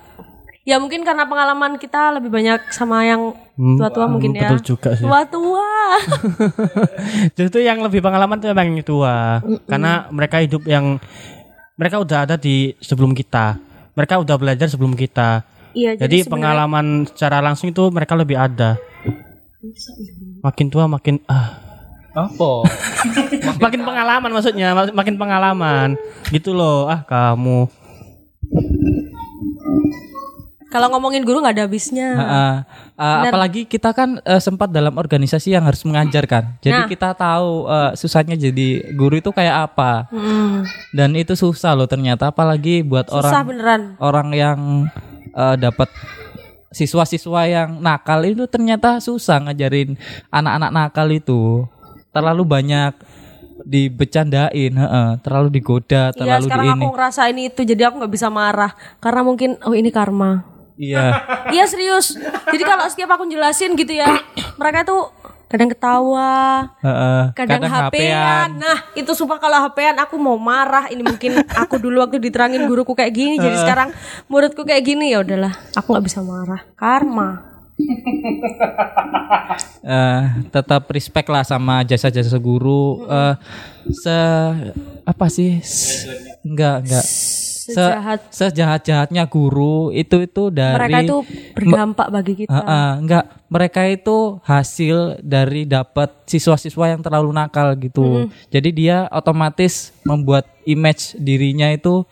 Ya 0.69 0.77
mungkin 0.77 1.03
karena 1.09 1.25
pengalaman 1.25 1.81
kita 1.81 2.21
lebih 2.21 2.29
banyak 2.29 2.69
sama 2.69 3.03
yang 3.09 3.33
Hmm, 3.61 3.77
tua-tua 3.77 4.09
mungkin 4.09 4.33
ya. 4.33 4.57
Betul 4.57 4.73
juga 4.73 4.97
sih. 4.97 5.05
Tua-tua. 5.05 5.69
Justru 7.37 7.61
yang 7.61 7.85
lebih 7.85 8.01
pengalaman 8.01 8.41
tuh 8.41 8.49
memang 8.57 8.73
yang 8.73 8.81
tua. 8.81 9.45
Karena 9.69 10.09
mereka 10.09 10.41
hidup 10.41 10.65
yang 10.65 10.97
mereka 11.77 12.01
udah 12.01 12.25
ada 12.25 12.41
di 12.41 12.73
sebelum 12.81 13.13
kita. 13.13 13.61
Mereka 14.01 14.17
udah 14.17 14.37
belajar 14.41 14.65
sebelum 14.65 14.97
kita. 14.97 15.45
Iya, 15.77 15.93
Jadi, 16.01 16.25
sebenarnya- 16.25 16.33
pengalaman 16.33 16.87
secara 17.05 17.45
langsung 17.45 17.69
itu 17.69 17.85
mereka 17.93 18.17
lebih 18.17 18.41
ada. 18.41 18.81
Makin 20.41 20.67
tua 20.73 20.89
makin 20.89 21.21
ah 21.29 21.61
Apa? 22.11 22.65
makin 23.69 23.85
pengalaman 23.85 24.31
maksudnya, 24.33 24.73
mak- 24.73 24.97
makin 24.97 25.15
pengalaman. 25.15 26.01
Gitu 26.33 26.51
loh. 26.51 26.89
Ah, 26.89 27.05
kamu. 27.05 27.69
Kalau 30.71 30.87
ngomongin 30.89 31.27
guru 31.27 31.43
nggak 31.43 31.55
ada 31.59 31.65
habisnya. 31.67 32.09
Heeh. 32.15 32.55
Uh, 32.95 33.21
apalagi 33.27 33.67
kita 33.67 33.91
kan 33.91 34.23
uh, 34.23 34.39
sempat 34.39 34.71
dalam 34.71 34.95
organisasi 34.95 35.51
yang 35.51 35.67
harus 35.67 35.83
mengajarkan. 35.83 36.57
Jadi 36.63 36.79
Nah. 36.79 36.89
kita 36.89 37.11
tahu 37.13 37.67
uh, 37.67 37.91
susahnya 37.93 38.39
jadi 38.39 38.95
guru 38.95 39.19
itu 39.19 39.35
kayak 39.35 39.67
apa. 39.67 40.07
Hmm, 40.09 40.63
Dan 40.91 41.19
itu 41.19 41.35
susah 41.35 41.75
loh 41.75 41.91
ternyata 41.91 42.31
apalagi 42.31 42.81
buat 42.81 43.11
susah 43.11 43.19
orang 43.19 43.47
beneran. 43.47 43.81
orang 43.99 44.29
yang 44.31 44.59
uh, 45.35 45.59
dapat 45.59 45.91
siswa-siswa 46.71 47.51
yang 47.51 47.83
nakal 47.83 48.23
itu 48.23 48.47
ternyata 48.47 49.03
susah 49.03 49.43
ngajarin 49.43 49.99
anak-anak 50.31 50.71
nakal 50.71 51.09
itu. 51.11 51.67
Terlalu 52.11 52.43
banyak 52.47 52.93
dibecandain, 53.61 54.73
heeh, 54.73 55.09
terlalu 55.21 55.49
digoda, 55.53 56.11
Iya 56.11 56.17
terlalu 56.17 56.41
di 56.41 56.47
sekarang 56.49 56.67
ini. 56.67 56.73
aku 56.79 56.87
ngerasain 56.91 57.39
itu 57.39 57.61
jadi 57.63 57.83
aku 57.87 57.95
nggak 58.01 58.15
bisa 58.15 58.29
marah 58.29 58.73
karena 58.99 59.21
mungkin 59.21 59.51
oh 59.63 59.75
ini 59.75 59.91
karma. 59.91 60.47
Iya. 60.81 61.05
Iya 61.55 61.65
serius. 61.69 62.17
Jadi 62.49 62.63
kalau 62.65 62.89
setiap 62.89 63.11
aku 63.13 63.29
jelasin 63.29 63.77
gitu 63.77 63.93
ya 63.93 64.09
mereka 64.61 64.89
tuh 64.89 65.13
kadang 65.51 65.67
ketawa, 65.67 66.63
heeh, 66.79 67.35
kadang, 67.35 67.67
HP-an. 67.67 68.55
Nah 68.55 68.79
itu 68.95 69.11
sumpah 69.19 69.43
kalau 69.43 69.59
HP-an 69.67 69.99
aku 69.99 70.15
mau 70.15 70.39
marah. 70.39 70.87
Ini 70.87 71.03
mungkin 71.03 71.43
aku 71.43 71.75
dulu 71.83 72.07
waktu 72.07 72.23
diterangin 72.23 72.71
guruku 72.71 72.95
kayak 72.95 73.11
gini 73.11 73.35
jadi 73.35 73.59
sekarang 73.59 73.91
muridku 74.31 74.63
kayak 74.63 74.87
gini 74.87 75.11
ya 75.11 75.27
udahlah 75.27 75.51
aku 75.75 75.91
nggak 75.93 76.07
bisa 76.07 76.23
marah. 76.23 76.63
Karma. 76.79 77.51
eh 79.81 80.23
tetap 80.53 80.85
respect 80.93 81.33
lah 81.33 81.41
sama 81.41 81.81
jasa-jasa 81.81 82.37
guru 82.37 83.09
eh 83.09 83.35
se 83.89 84.17
apa 85.09 85.27
sih 85.33 85.65
enggak 86.45 86.85
enggak 86.85 87.07
Se- 87.71 87.79
Sejahat 87.81 88.21
sejahat-jahatnya 88.31 89.25
guru 89.25 89.91
itu 89.91 90.27
itu 90.27 90.51
dari 90.51 90.77
mereka 90.77 90.99
itu 91.01 91.17
berdampak 91.55 92.07
bagi 92.11 92.33
kita. 92.45 92.51
Heeh, 92.53 92.91
enggak 92.99 93.25
mereka 93.47 93.81
itu 93.87 94.19
hasil 94.43 95.23
dari 95.23 95.67
dapat 95.67 96.11
siswa-siswa 96.27 96.85
yang 96.91 97.03
terlalu 97.03 97.31
nakal 97.31 97.75
gitu 97.75 98.27
jadi 98.47 98.69
dia 98.71 98.97
otomatis 99.11 99.91
membuat 100.03 100.47
image 100.63 101.15
dirinya 101.17 101.71
itu 101.71 102.07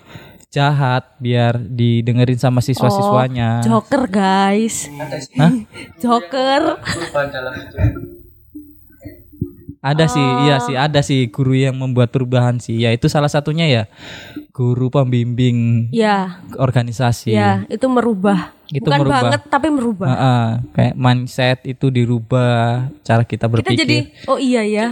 jahat 0.48 1.04
biar 1.20 1.60
didengerin 1.60 2.40
sama 2.40 2.64
siswa-siswanya 2.64 3.60
Joker 3.60 4.08
guys. 4.08 4.88
Hah? 5.36 5.52
Joker. 6.02 6.80
Ada 9.78 10.10
sih, 10.10 10.26
iya 10.42 10.58
sih, 10.58 10.74
ada 10.74 11.00
sih 11.06 11.30
guru 11.30 11.54
yang 11.54 11.78
membuat 11.78 12.10
perubahan 12.10 12.58
sih. 12.58 12.82
Ya 12.82 12.90
itu 12.90 13.06
salah 13.06 13.30
satunya 13.30 13.70
ya 13.70 13.82
guru 14.58 14.90
pembimbing 14.90 15.86
Ya, 15.94 16.42
organisasi. 16.58 17.30
ya 17.30 17.62
itu 17.70 17.86
merubah. 17.86 18.50
Itu 18.66 18.90
Bukan 18.90 19.00
merubah. 19.00 19.20
banget 19.30 19.40
tapi 19.46 19.68
merubah. 19.70 20.08
Heeh, 20.10 20.46
kayak 20.74 20.94
mindset 20.98 21.58
itu 21.62 21.86
dirubah, 21.88 22.90
cara 23.00 23.22
kita 23.22 23.46
Kita 23.46 23.52
berpikir. 23.54 23.86
jadi 23.86 23.98
oh 24.26 24.36
iya 24.36 24.62
ya. 24.66 24.86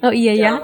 Oh 0.00 0.14
iya 0.14 0.32
ya. 0.32 0.52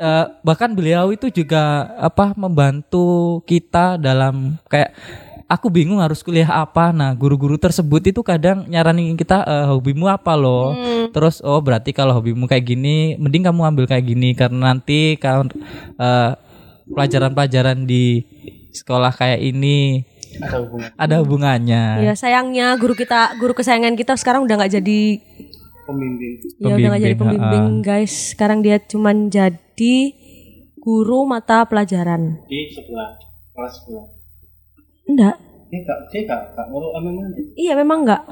Eh, 0.00 0.26
bahkan 0.40 0.72
beliau 0.72 1.12
itu 1.12 1.28
juga 1.28 1.60
apa 2.00 2.32
membantu 2.32 3.38
kita 3.44 4.00
dalam 4.00 4.56
kayak 4.64 4.96
aku 5.44 5.68
bingung 5.68 6.00
harus 6.00 6.24
kuliah 6.24 6.48
apa. 6.48 6.88
Nah, 6.88 7.12
guru-guru 7.12 7.60
tersebut 7.60 8.08
itu 8.08 8.24
kadang 8.24 8.64
nyaranin 8.64 9.12
kita 9.12 9.44
eh, 9.44 9.66
hobimu 9.68 10.08
apa 10.08 10.32
loh. 10.40 10.72
Terus 11.12 11.44
oh 11.44 11.60
berarti 11.60 11.92
kalau 11.92 12.16
hobimu 12.16 12.48
kayak 12.48 12.64
gini, 12.64 13.20
mending 13.20 13.44
kamu 13.44 13.60
ambil 13.60 13.84
kayak 13.84 14.08
gini 14.08 14.32
karena 14.32 14.72
nanti 14.72 15.20
kalau 15.20 15.44
eh, 16.00 16.32
pelajaran-pelajaran 16.92 17.86
di 17.86 18.24
sekolah 18.70 19.10
kayak 19.14 19.40
ini 19.42 20.06
Ada 20.40 20.56
hubungan 20.62 20.90
ada 20.94 21.14
hubungannya. 21.20 21.84
Ya 22.06 22.14
sayangnya 22.14 22.78
guru 22.78 22.94
kita, 22.94 23.34
guru 23.36 23.50
kesayangan 23.50 23.98
kita 23.98 24.14
sekarang 24.14 24.46
udah 24.46 24.62
nggak 24.62 24.78
jadi 24.78 25.18
pembimbing. 25.84 26.34
ya 26.62 26.74
udah 26.78 26.88
nggak 26.94 27.02
jadi 27.02 27.16
Pembimbing, 27.18 27.42
pembimbing 27.42 27.68
guys. 27.82 28.14
Sekarang 28.32 28.62
dia 28.62 28.78
cuman 28.78 29.26
jadi 29.26 29.96
guru 30.78 31.26
mata 31.26 31.66
pelajaran. 31.66 32.46
Di 32.46 32.70
sebelah 32.72 33.18
kelas 33.52 33.74
sebelah. 33.82 34.06
Enggak. 35.10 35.36
Dia 35.70 35.80
gak, 35.80 35.98
dia 36.10 36.20
gak, 36.24 36.40
gak 36.52 36.66
ngurus 36.66 36.90
MMA 36.92 37.24
nih. 37.30 37.44
Iya 37.56 37.72
memang 37.74 38.02
enggak. 38.02 38.22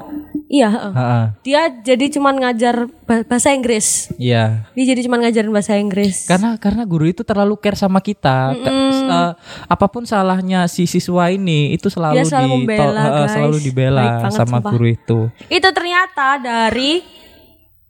Iya, 0.45 0.67
heeh. 0.67 0.91
Heeh, 0.91 1.23
Dia 1.41 1.61
jadi 1.71 2.05
cuman 2.11 2.35
ngajar 2.35 2.75
ba- 3.05 3.23
bahasa 3.23 3.49
Inggris. 3.49 4.11
Iya. 4.17 4.67
Dia 4.73 4.85
jadi 4.87 5.07
cuman 5.07 5.23
ngajarin 5.23 5.47
bahasa 5.49 5.73
Inggris. 5.73 6.25
Karena 6.25 6.57
karena 6.57 6.83
guru 6.83 7.05
itu 7.05 7.23
terlalu 7.23 7.55
care 7.55 7.75
sama 7.75 7.99
kita. 7.99 8.51
Ka- 8.51 8.71
eh, 9.07 9.31
apa 9.65 9.85
pun 9.87 10.03
salahnya 10.03 10.67
si 10.67 10.83
siswa 10.83 11.29
ini 11.29 11.71
itu 11.71 11.87
selalu 11.87 12.13
Dia 12.13 12.25
selalu 12.25 12.43
di 12.43 12.51
membela, 12.59 13.03
guys. 13.07 13.31
selalu 13.31 13.57
dibela 13.61 14.03
banget, 14.19 14.35
sama 14.35 14.57
sumpah. 14.57 14.71
guru 14.71 14.85
itu. 14.89 15.19
Itu 15.47 15.69
ternyata 15.69 16.27
dari 16.37 16.91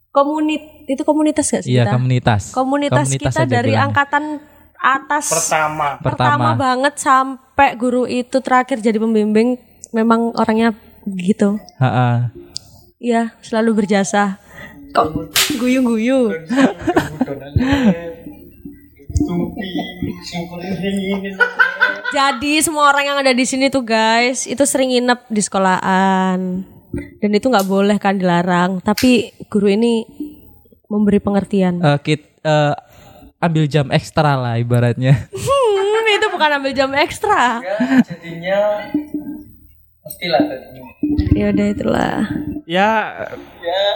komunit 0.09 0.61
itu 0.85 1.01
komunitas 1.01 1.45
gak 1.47 1.63
sih 1.63 1.73
Iya, 1.73 1.85
kita? 1.85 1.93
komunitas. 1.95 2.41
Komunitas, 2.51 3.07
kita 3.11 3.29
aja 3.31 3.45
dari 3.45 3.71
bilangnya. 3.71 3.87
angkatan 3.87 4.23
atas 4.75 5.25
Pertama. 5.27 5.99
Pertama. 5.99 6.49
banget 6.55 6.95
sampai 6.97 7.48
guru 7.75 8.07
itu 8.07 8.39
terakhir 8.39 8.79
jadi 8.79 8.95
pembimbing 8.95 9.59
memang 9.91 10.31
orangnya 10.33 10.71
gitu. 11.05 11.59
Iya, 12.99 13.31
selalu 13.39 13.83
berjasa. 13.83 14.37
Kok 14.89 15.31
guyu-guyu? 15.55 16.33
Jadi 22.09 22.53
semua 22.59 22.89
orang 22.89 23.05
yang 23.05 23.17
ada 23.21 23.33
di 23.35 23.45
sini 23.45 23.69
tuh 23.69 23.85
guys, 23.85 24.49
itu 24.49 24.63
sering 24.65 24.89
nginep 24.89 25.29
di 25.29 25.41
sekolahan. 25.41 26.39
Dan 27.21 27.29
itu 27.29 27.45
nggak 27.45 27.67
boleh 27.69 27.97
kan 28.01 28.17
dilarang, 28.17 28.81
tapi 28.81 29.29
guru 29.45 29.69
ini 29.69 30.01
memberi 30.89 31.21
pengertian. 31.21 31.77
Eh, 31.77 31.99
kit- 32.01 32.33
eh, 32.41 32.73
ambil 33.37 33.69
jam 33.69 33.93
ekstra 33.93 34.33
lah 34.33 34.57
ibaratnya. 34.57 35.29
Bukan 36.39 36.55
ambil 36.55 36.71
jam 36.71 36.87
ekstra. 36.95 37.59
Ya, 37.59 37.75
jadinya 37.99 38.59
pastilah 39.99 40.39
tadi. 40.41 40.79
Ya 41.35 41.51
udah 41.51 41.67
itulah. 41.67 42.15
Ya 42.63 42.89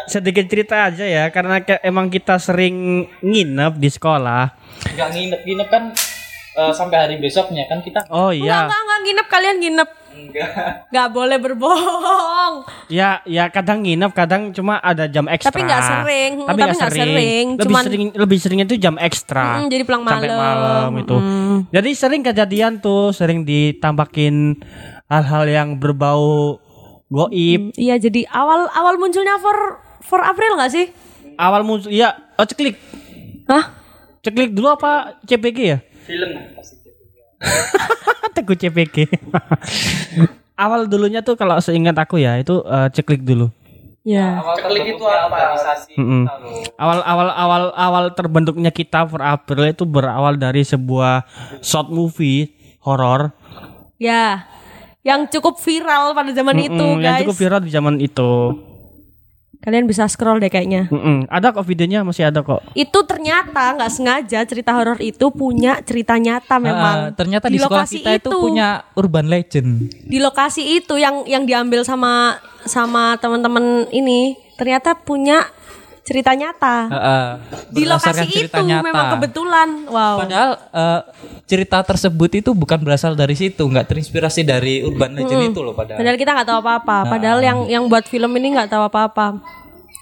sedikit 0.06 0.44
cerita 0.44 0.92
aja 0.92 1.06
ya 1.06 1.32
karena 1.32 1.64
ke- 1.64 1.80
emang 1.82 2.12
kita 2.12 2.36
sering 2.36 2.76
nginep 3.22 3.80
di 3.80 3.88
sekolah. 3.88 4.52
Enggak 4.92 5.10
nginep-nginep 5.16 5.68
kan 5.70 5.84
eh, 6.54 6.74
sampai 6.76 6.98
hari 7.00 7.16
besoknya 7.16 7.64
kan 7.66 7.80
kita 7.80 8.04
Oh 8.12 8.28
Enggak, 8.28 8.44
iya. 8.44 8.60
enggak, 8.62 8.82
enggak 8.82 9.00
nginep 9.02 9.28
kalian 9.30 9.58
nginep. 9.58 9.90
Nggak 10.90 11.08
boleh 11.10 11.38
berbohong. 11.38 12.54
Ya, 12.88 13.22
ya 13.24 13.48
kadang 13.48 13.82
nginep, 13.82 14.12
kadang 14.12 14.50
cuma 14.50 14.78
ada 14.78 15.06
jam 15.06 15.26
ekstra. 15.26 15.50
Tapi 15.50 15.62
nggak 15.62 15.82
sering, 15.82 16.32
Tapi 16.36 16.48
tapi 16.48 16.60
nggak 16.60 16.70
nggak 16.72 16.92
sering. 16.92 17.04
sering, 17.08 17.46
Lebih 17.50 17.64
cuman- 17.64 17.86
sering, 17.86 18.04
lebih 18.14 18.38
sering 18.38 18.60
itu 18.62 18.76
jam 18.76 18.96
ekstra. 18.98 19.46
Mm, 19.60 19.66
jadi 19.68 19.84
pulang 19.84 20.02
Sampai 20.04 20.30
malam. 20.30 20.40
malam 20.40 20.92
itu. 20.98 21.16
Mm. 21.16 21.58
Jadi 21.70 21.90
sering 21.94 22.22
kejadian 22.22 22.74
tuh, 22.80 23.10
sering 23.10 23.44
ditambahin 23.44 24.58
hal-hal 25.06 25.44
yang 25.46 25.70
berbau 25.78 26.58
goib. 27.08 27.74
Iya, 27.74 27.98
jadi 28.00 28.26
awal 28.28 28.70
awal 28.70 28.98
munculnya 28.98 29.38
for 29.38 29.56
for 30.00 30.20
April 30.20 30.58
nggak 30.58 30.72
sih? 30.72 30.86
Awal 31.34 31.62
muncul, 31.62 31.90
iya, 31.90 32.14
oh 32.36 32.46
ceklik. 32.46 32.78
Hah? 33.46 33.74
Ceklik 34.22 34.54
dulu 34.54 34.72
apa 34.72 35.18
CPG 35.26 35.58
ya? 35.60 35.78
Film. 36.04 36.53
Teguh 38.36 38.58
CPG. 38.58 39.08
Awal 40.54 40.86
dulunya 40.86 41.26
tuh 41.26 41.34
kalau 41.38 41.58
seingat 41.60 41.98
aku 41.98 42.22
ya 42.22 42.38
itu 42.38 42.62
eh, 42.66 42.88
ceklik 42.94 43.26
dulu. 43.26 43.50
Ya. 44.04 44.44
Ceklik 44.60 45.00
itu 45.00 45.04
apa? 45.08 45.56
Mm-mm. 45.96 46.28
Awal 46.76 47.00
awal 47.08 47.28
awal 47.32 47.64
awal 47.72 48.04
terbentuknya 48.12 48.70
kita 48.70 49.08
for 49.08 49.24
April 49.24 49.64
itu 49.72 49.88
berawal 49.88 50.36
dari 50.36 50.68
sebuah 50.68 51.24
short 51.64 51.88
movie 51.88 52.52
horor 52.84 53.32
Ya. 54.02 54.50
Yang 55.04 55.40
cukup 55.40 55.60
viral 55.60 56.16
pada 56.16 56.32
zaman 56.32 56.56
itu, 56.64 56.80
Mm-mm, 56.80 57.04
yang 57.04 57.20
guys. 57.20 57.22
cukup 57.28 57.36
viral 57.36 57.60
di 57.60 57.72
zaman 57.72 57.96
itu. 58.00 58.32
Kalian 59.64 59.88
bisa 59.88 60.04
scroll 60.12 60.44
deh 60.44 60.52
kayaknya. 60.52 60.92
Mm-mm. 60.92 61.24
Ada 61.32 61.56
kok 61.56 61.64
videonya 61.64 62.04
masih 62.04 62.28
ada 62.28 62.44
kok. 62.44 62.60
Itu 62.76 63.08
ternyata 63.08 63.80
nggak 63.80 63.92
sengaja 63.96 64.44
cerita 64.44 64.76
horor 64.76 65.00
itu 65.00 65.32
punya 65.32 65.80
cerita 65.80 66.20
nyata 66.20 66.60
memang. 66.60 66.96
Ah, 67.08 67.16
ternyata 67.16 67.48
di, 67.48 67.64
sekolah 67.64 67.88
lokasi 67.88 68.04
kita 68.04 68.12
itu, 68.20 68.30
punya 68.36 68.84
urban 69.00 69.32
legend. 69.32 69.88
di 70.04 70.20
lokasi 70.20 70.84
itu 70.84 71.00
yang 71.00 71.24
yang 71.24 71.48
diambil 71.48 71.88
sama 71.88 72.36
sama 72.68 73.16
teman-teman 73.24 73.88
ini 73.96 74.36
ternyata 74.60 75.00
punya 75.00 75.48
cerita 76.04 76.32
nyata. 76.32 76.78
Heeh. 76.86 77.28
di 77.70 77.84
Berdasarkan 77.84 78.28
lokasi 78.28 78.40
itu 78.44 78.60
nyata. 78.62 78.84
memang 78.84 79.06
kebetulan. 79.14 79.70
Wow. 79.88 80.16
Padahal 80.20 80.50
eh, 80.70 81.02
cerita 81.44 81.80
tersebut 81.82 82.32
itu 82.36 82.52
bukan 82.52 82.78
berasal 82.78 83.14
dari 83.14 83.34
situ, 83.34 83.64
nggak 83.64 83.88
terinspirasi 83.88 84.44
dari 84.44 84.82
urban 84.82 85.14
legend 85.14 85.50
itu 85.50 85.60
loh 85.60 85.72
padahal. 85.72 85.98
Padahal 85.98 86.18
kita 86.18 86.32
nggak 86.32 86.48
tahu 86.48 86.60
apa-apa. 86.60 86.98
Padahal 87.08 87.40
yang 87.40 87.60
yang 87.68 87.84
buat 87.86 88.04
film 88.04 88.32
ini 88.34 88.54
nggak 88.54 88.70
tahu 88.70 88.84
apa-apa. 88.84 89.40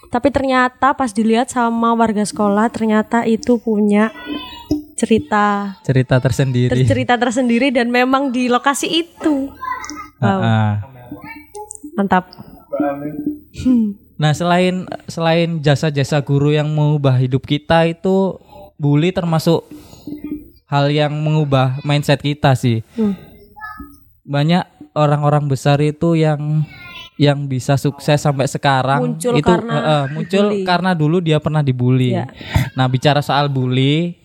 Tapi 0.09 0.27
ternyata 0.27 0.91
pas 0.91 1.07
dilihat 1.09 1.47
sama 1.47 1.93
warga 1.93 2.21
sekolah 2.21 2.67
ternyata 2.67 3.23
itu 3.23 3.55
punya 3.57 4.11
cerita 4.93 5.77
Cerita 5.81 6.17
tersendiri. 6.17 6.73
ter- 6.75 6.85
cerita 6.85 7.15
tersendiri 7.15 7.69
dan 7.69 7.87
memang 7.87 8.29
di 8.29 8.45
lokasi 8.45 8.91
itu. 8.99 9.49
Wow, 10.17 10.41
Heeh. 10.41 10.71
mantap. 11.95 12.25
Nah 14.21 14.38
selain 14.38 14.86
selain 15.10 15.57
jasa-jasa 15.65 16.21
guru 16.21 16.53
yang 16.53 16.69
mengubah 16.69 17.17
hidup 17.17 17.41
kita 17.41 17.89
itu 17.89 18.38
bully 18.77 19.10
termasuk 19.10 19.65
hal 20.69 20.93
yang 20.93 21.10
mengubah 21.10 21.81
mindset 21.81 22.21
kita 22.21 22.53
sih. 22.53 22.86
Hmm. 22.93 23.17
Banyak 24.21 24.93
orang-orang 24.93 25.49
besar 25.49 25.81
itu 25.81 26.13
yang 26.13 26.62
yang 27.17 27.49
bisa 27.49 27.81
sukses 27.81 28.21
sampai 28.21 28.45
sekarang 28.45 29.17
Muncul 29.17 29.41
itu 29.41 29.45
karena 29.45 29.77
eh, 29.81 30.05
muncul 30.13 30.45
dibully. 30.53 30.65
karena 30.69 30.91
dulu 30.93 31.17
dia 31.17 31.38
pernah 31.41 31.65
dibully. 31.65 32.13
Ya. 32.13 32.29
Nah 32.77 32.86
bicara 32.86 33.25
soal 33.25 33.49
bully, 33.49 34.20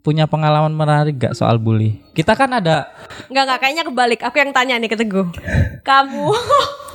punya 0.00 0.24
pengalaman 0.24 0.72
menarik 0.72 1.16
gak 1.20 1.36
soal 1.36 1.60
bully? 1.60 2.00
Kita 2.16 2.32
kan 2.32 2.50
ada 2.56 2.88
Enggak 3.28 3.44
enggak 3.46 3.60
kayaknya 3.60 3.84
kebalik. 3.86 4.20
Aku 4.24 4.36
yang 4.40 4.52
tanya 4.52 4.74
nih 4.80 4.90
ke 4.90 4.96
Teguh. 4.96 5.28
Kamu 5.84 6.26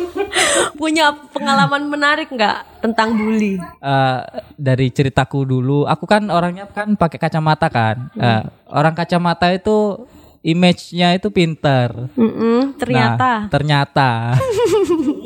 punya 0.81 1.15
pengalaman 1.31 1.87
menarik 1.87 2.27
nggak 2.33 2.83
tentang 2.83 3.15
bully? 3.15 3.57
eh, 3.61 4.21
dari 4.57 4.91
ceritaku 4.91 5.47
dulu, 5.47 5.87
aku 5.87 6.05
kan 6.05 6.27
orangnya 6.27 6.67
kan 6.67 6.97
pakai 6.97 7.17
kacamata 7.21 7.67
kan. 7.71 8.09
Eh, 8.17 8.43
orang 8.73 8.93
kacamata 8.97 9.53
itu 9.53 10.05
image-nya 10.45 11.17
itu 11.17 11.33
pinter. 11.33 11.89
Mm-mm, 12.13 12.77
ternyata. 12.77 13.49
Nah, 13.49 13.51
ternyata. 13.51 14.09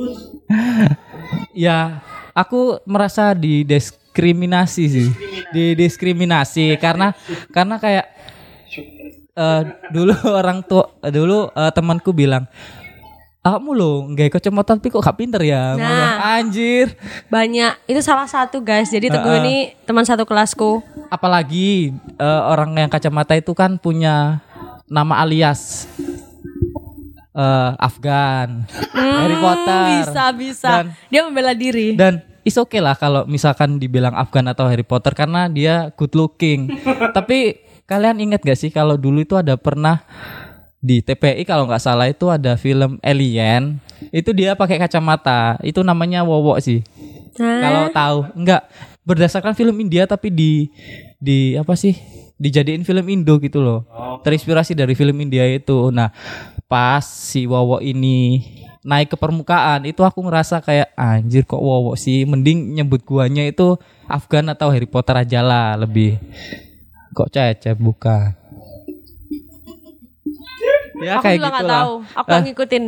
ya, 1.67 1.99
aku 2.31 2.79
merasa 2.87 3.35
didiskriminasi 4.19 4.83
sih. 4.85 5.07
Didiskriminasi 5.49 6.75
karena 6.75 7.15
karena 7.49 7.79
kayak 7.79 8.05
eh, 9.33 9.61
dulu 9.89 10.11
orang 10.29 10.59
tua 10.61 10.91
dulu 11.03 11.47
eh, 11.49 11.71
temanku 11.71 12.11
bilang 12.11 12.45
kamu 13.39 13.71
lo 13.71 13.91
nggak 14.05 14.35
kacamata 14.35 14.75
tapi 14.75 14.91
kok 14.91 14.99
gak 14.99 15.15
pinter 15.15 15.41
ya 15.41 15.73
Nah. 15.73 16.37
anjir 16.37 16.91
Banyak. 17.27 17.87
Itu 17.87 17.97
salah 17.99 18.27
satu 18.27 18.59
guys. 18.59 18.91
Jadi 18.91 19.07
Teguh 19.07 19.25
Heeh. 19.25 19.41
ini 19.41 19.55
teman 19.83 20.03
satu 20.03 20.21
kelasku. 20.21 20.83
apalagi 21.09 21.89
eh, 22.19 22.41
orang 22.45 22.77
yang 22.77 22.91
kacamata 22.91 23.33
itu 23.33 23.49
kan 23.53 23.79
punya 23.79 24.43
nama 24.85 25.23
alias 25.23 25.87
eh, 27.31 27.71
Afgan, 27.79 28.67
Harry 28.93 29.37
Potter. 29.39 29.81
Hmm, 29.81 29.97
Bisa 29.97 30.23
bisa. 30.31 30.69
Dan 30.69 30.85
Dia 31.07 31.21
membela 31.23 31.53
diri. 31.53 31.95
dan 31.95 32.21
is 32.43 32.55
oke 32.57 32.77
lah 32.79 32.95
kalau 32.95 33.25
misalkan 33.27 33.77
dibilang 33.77 34.15
Afgan 34.15 34.47
atau 34.51 34.67
Harry 34.69 34.85
Potter 34.85 35.11
karena 35.15 35.47
dia 35.51 35.91
good 35.95 36.13
looking. 36.15 36.71
Tapi 37.17 37.59
kalian 37.89 38.21
ingat 38.21 38.45
gak 38.45 38.59
sih 38.59 38.69
kalau 38.69 38.95
dulu 38.95 39.25
itu 39.25 39.33
ada 39.33 39.57
pernah 39.57 40.05
di 40.79 41.03
TPI 41.03 41.43
kalau 41.43 41.67
nggak 41.67 41.83
salah 41.83 42.07
itu 42.07 42.31
ada 42.31 42.55
film 42.55 42.97
Alien. 43.03 43.83
Itu 44.15 44.31
dia 44.31 44.55
pakai 44.55 44.79
kacamata. 44.79 45.59
Itu 45.59 45.83
namanya 45.83 46.23
Wowo 46.23 46.55
sih. 46.63 46.81
Hah? 47.39 47.59
kalau 47.63 47.83
tahu. 47.91 48.19
Enggak. 48.35 48.63
Berdasarkan 49.03 49.57
film 49.57 49.75
India 49.81 50.05
tapi 50.05 50.29
di 50.31 50.69
di 51.19 51.57
apa 51.59 51.75
sih? 51.75 51.97
Dijadiin 52.39 52.87
film 52.87 53.03
Indo 53.11 53.35
gitu 53.43 53.59
loh. 53.59 53.83
Terinspirasi 54.23 54.71
dari 54.71 54.95
film 54.95 55.19
India 55.19 55.43
itu. 55.47 55.91
Nah 55.91 56.15
pas 56.69 57.03
si 57.03 57.43
Wowo 57.43 57.83
ini 57.83 58.45
naik 58.85 59.11
ke 59.13 59.17
permukaan 59.19 59.83
itu 59.83 60.01
aku 60.03 60.23
ngerasa 60.23 60.63
kayak 60.63 60.95
anjir 60.95 61.43
kok 61.43 61.59
Wowo 61.59 61.95
sih? 61.99 62.23
Mending 62.23 62.79
nyebut 62.79 63.03
guanya 63.03 63.43
itu 63.43 63.75
Afgan 64.07 64.47
atau 64.51 64.71
Harry 64.71 64.87
Potter 64.87 65.15
aja 65.19 65.43
lah 65.43 65.75
lebih. 65.75 66.17
Kok 67.13 67.29
cecep 67.33 67.75
bukan 67.75 68.39
ya 70.99 71.19
aku 71.19 71.23
kayak 71.25 71.37
juga 71.39 71.49
gitu 71.49 71.65
lah 71.65 71.73
tahu. 71.79 71.93
Aku 72.03 72.27
nggak 72.27 72.43
ngikutin. 72.51 72.85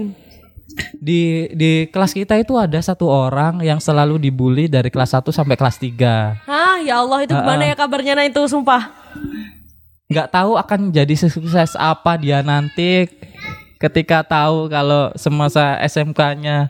di 1.03 1.51
di 1.51 1.71
kelas 1.91 2.15
kita 2.15 2.39
itu 2.39 2.55
ada 2.55 2.79
satu 2.79 3.03
orang 3.03 3.59
yang 3.59 3.83
selalu 3.83 4.15
dibully 4.15 4.71
dari 4.71 4.87
kelas 4.87 5.19
1 5.19 5.27
sampai 5.27 5.59
kelas 5.59 5.75
3 5.75 6.47
Hah, 6.47 6.79
ya 6.79 7.03
Allah 7.03 7.27
itu 7.27 7.35
gimana 7.35 7.67
ya 7.67 7.75
kabarnya 7.75 8.15
nah 8.15 8.23
itu 8.23 8.39
sumpah. 8.47 8.87
nggak 10.07 10.31
tahu 10.31 10.55
akan 10.55 10.95
jadi 10.95 11.11
sukses 11.11 11.75
apa 11.75 12.15
dia 12.15 12.39
nanti 12.39 13.03
ketika 13.81 14.21
tahu 14.21 14.65
kalau 14.67 15.09
semasa 15.13 15.75
SMK-nya 15.81 16.69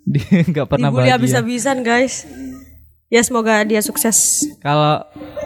dia 0.00 0.38
nggak 0.50 0.66
pernah 0.66 0.88
Dibully 0.88 1.04
bahagia. 1.04 1.16
habis-habisan 1.16 1.82
guys. 1.82 2.24
Ya 3.08 3.20
semoga 3.20 3.62
dia 3.62 3.78
sukses. 3.78 4.42
Kalau 4.58 5.02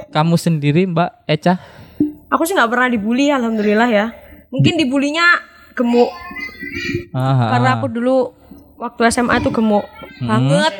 kamu 0.08 0.34
sendiri 0.36 0.84
Mbak 0.84 1.10
Eca, 1.26 1.56
Aku 2.28 2.44
sih 2.44 2.52
nggak 2.52 2.68
pernah 2.68 2.88
dibully 2.88 3.28
alhamdulillah 3.28 3.88
ya. 3.88 4.06
Mungkin 4.48 4.76
dibulinya 4.76 5.24
gemuk 5.72 6.08
Ah, 7.10 7.54
karena 7.54 7.70
aku 7.74 7.86
dulu 7.88 8.32
waktu 8.76 9.00
SMA 9.08 9.38
itu 9.38 9.48
gemuk 9.48 9.84
banget. 10.18 10.74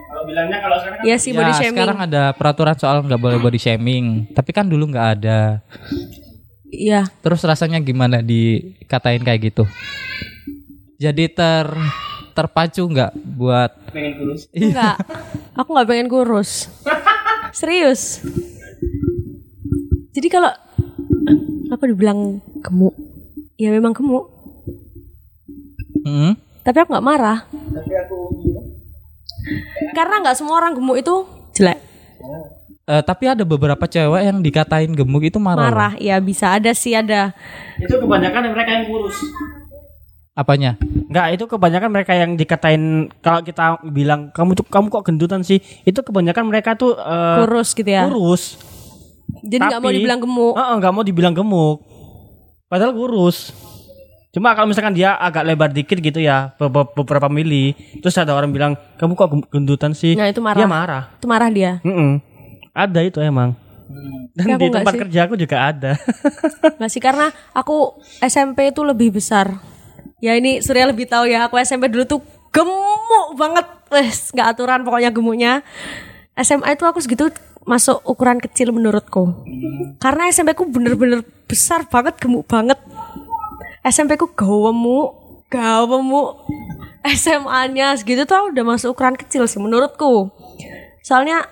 Kalau 0.00 0.22
bilangnya 0.24 0.58
kalau 0.58 0.76
sekarang 0.76 0.98
Ya 1.02 1.16
sih 1.16 1.30
ya, 1.30 1.38
body 1.38 1.52
shaming. 1.54 1.74
sekarang 1.74 1.98
ada 2.00 2.22
peraturan 2.30 2.76
soal 2.76 3.00
nggak 3.00 3.16
boleh 3.16 3.38
body 3.38 3.56
shaming, 3.56 4.04
tapi 4.30 4.50
kan 4.50 4.66
dulu 4.66 4.86
nggak 4.86 5.08
ada. 5.16 5.62
Iya. 6.70 7.10
Terus 7.20 7.42
rasanya 7.42 7.82
gimana 7.82 8.22
dikatain 8.22 9.22
kayak 9.26 9.52
gitu? 9.52 9.64
Jadi 10.96 11.26
ter 11.30 11.66
terpacu 12.30 12.86
nggak 12.86 13.12
buat 13.36 13.70
pengen 13.90 14.16
kurus. 14.16 14.42
Enggak. 14.54 14.96
Aku 15.58 15.74
nggak 15.74 15.88
pengen 15.90 16.08
kurus. 16.08 16.70
Serius. 17.50 18.22
Jadi 20.14 20.28
kalau 20.30 20.50
aku 21.70 21.84
dibilang 21.90 22.38
gemuk, 22.62 22.94
ya 23.58 23.70
memang 23.74 23.94
gemuk. 23.94 24.30
Hmm? 26.06 26.38
Tapi 26.62 26.76
aku 26.80 26.94
nggak 26.94 27.06
marah. 27.06 27.38
Karena 29.96 30.22
nggak 30.22 30.36
semua 30.38 30.62
orang 30.62 30.78
gemuk 30.78 30.96
itu 31.00 31.14
jelek. 31.56 31.80
Eh, 32.90 33.02
tapi 33.02 33.30
ada 33.30 33.46
beberapa 33.46 33.86
cewek 33.86 34.18
yang 34.20 34.42
dikatain 34.42 34.90
gemuk 34.90 35.22
itu 35.22 35.38
marah. 35.38 35.62
loh. 35.62 35.66
Marah, 35.70 35.92
ya 35.96 36.18
bisa 36.18 36.50
ada 36.50 36.74
sih 36.74 36.90
ada. 36.90 37.30
Itu 37.78 38.02
kebanyakan 38.02 38.50
mereka 38.50 38.70
yang 38.72 38.90
kurus. 38.90 39.14
Apanya? 40.32 40.74
Enggak, 41.06 41.26
itu 41.36 41.44
kebanyakan 41.46 41.90
mereka 41.90 42.12
yang 42.12 42.34
dikatain 42.34 42.82
kalau 43.18 43.40
kita 43.40 43.78
bilang 43.86 44.30
kamu 44.30 44.58
tuh 44.58 44.66
kamu 44.66 44.90
kok 44.90 45.06
gendutan 45.06 45.42
sih. 45.42 45.62
Itu 45.82 46.02
kebanyakan 46.02 46.50
mereka 46.50 46.74
tuh 46.74 46.98
eh, 46.98 47.36
Kurus 47.38 47.70
gitu 47.72 47.86
ya. 47.86 48.10
kurus. 48.10 48.58
Jadi 49.40 49.62
nggak 49.62 49.78
mau 49.78 49.92
dibilang 49.92 50.18
gemuk. 50.18 50.54
Heeh, 50.58 50.74
nggak 50.76 50.92
mau 50.92 51.04
dibilang 51.04 51.34
gemuk. 51.36 51.76
Padahal 52.66 52.90
kurus. 52.90 53.54
Cuma 54.30 54.54
kalau 54.54 54.66
misalkan 54.66 54.94
dia 54.94 55.14
agak 55.14 55.42
lebar 55.42 55.70
dikit 55.70 55.98
gitu 55.98 56.18
ya, 56.18 56.54
be- 56.54 56.70
be- 56.70 56.90
beberapa 56.96 57.26
mili, 57.26 57.74
terus 57.98 58.14
ada 58.14 58.30
orang 58.30 58.50
bilang, 58.50 58.78
"Kamu 58.94 59.14
kok 59.14 59.50
gendutan 59.50 59.90
sih?" 59.90 60.14
Nah, 60.14 60.26
itu 60.26 60.38
marah. 60.38 60.58
Dia 60.58 60.68
marah. 60.70 61.02
Itu 61.18 61.26
marah 61.26 61.50
dia. 61.50 61.82
Mm-mm. 61.82 62.22
Ada 62.70 63.00
itu 63.02 63.18
emang. 63.20 63.54
Dan 64.30 64.46
Tapi 64.46 64.52
aku 64.54 64.62
di 64.62 64.70
tempat 64.70 64.92
sih. 64.94 65.00
kerja 65.02 65.20
aku 65.26 65.34
juga 65.34 65.56
ada. 65.58 65.92
Nggak 66.78 66.90
sih 66.90 67.02
karena 67.02 67.26
aku 67.50 67.98
SMP 68.22 68.70
itu 68.70 68.86
lebih 68.86 69.18
besar. 69.18 69.58
Ya 70.22 70.38
ini 70.38 70.62
Surya 70.62 70.86
lebih 70.86 71.10
tahu 71.10 71.26
ya. 71.26 71.50
Aku 71.50 71.58
SMP 71.58 71.90
dulu 71.90 72.06
tuh 72.06 72.20
gemuk 72.54 73.34
banget. 73.34 73.66
Wes, 73.90 74.30
nggak 74.30 74.54
aturan 74.54 74.86
pokoknya 74.86 75.10
gemuknya. 75.10 75.52
SMA 76.38 76.78
itu 76.78 76.86
aku 76.86 77.02
segitu 77.02 77.34
masuk 77.66 77.98
ukuran 78.06 78.38
kecil 78.38 78.70
menurutku. 78.70 79.42
Karena 79.98 80.30
SMP 80.30 80.54
ku 80.54 80.70
bener-bener 80.70 81.26
besar 81.50 81.82
banget, 81.90 82.14
gemuk 82.22 82.46
banget. 82.46 82.78
SMP 83.82 84.14
ku 84.14 84.30
gawemu, 84.30 85.10
gawemu. 85.50 86.22
SMA-nya 87.00 87.96
segitu 87.98 88.28
tuh 88.28 88.52
udah 88.54 88.62
masuk 88.62 88.94
ukuran 88.94 89.16
kecil 89.18 89.48
sih 89.50 89.58
menurutku. 89.58 90.30
Soalnya 91.02 91.48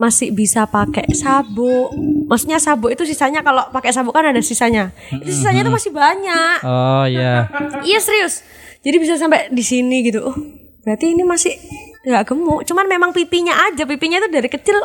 masih 0.00 0.32
bisa 0.32 0.64
pakai 0.64 1.12
sabuk. 1.12 1.92
Maksudnya 2.24 2.56
sabuk 2.56 2.88
itu 2.88 3.04
sisanya 3.04 3.44
kalau 3.44 3.68
pakai 3.68 3.92
sabuk 3.92 4.16
kan 4.16 4.24
ada 4.24 4.40
sisanya. 4.40 4.96
Itu 5.12 5.28
sisanya 5.28 5.60
tuh 5.60 5.76
masih 5.76 5.92
banyak. 5.92 6.64
Oh 6.64 7.04
ya. 7.04 7.52
Iya 7.84 8.00
serius. 8.00 8.40
Jadi 8.80 8.96
bisa 8.96 9.20
sampai 9.20 9.52
di 9.52 9.60
sini 9.60 10.00
gitu. 10.00 10.24
Oh, 10.24 10.36
berarti 10.80 11.12
ini 11.12 11.20
masih 11.20 11.52
nggak 12.00 12.32
gemuk. 12.32 12.64
Cuman 12.64 12.88
memang 12.88 13.12
pipinya 13.12 13.52
aja. 13.68 13.84
Pipinya 13.84 14.16
itu 14.16 14.32
dari 14.32 14.48
kecil 14.48 14.80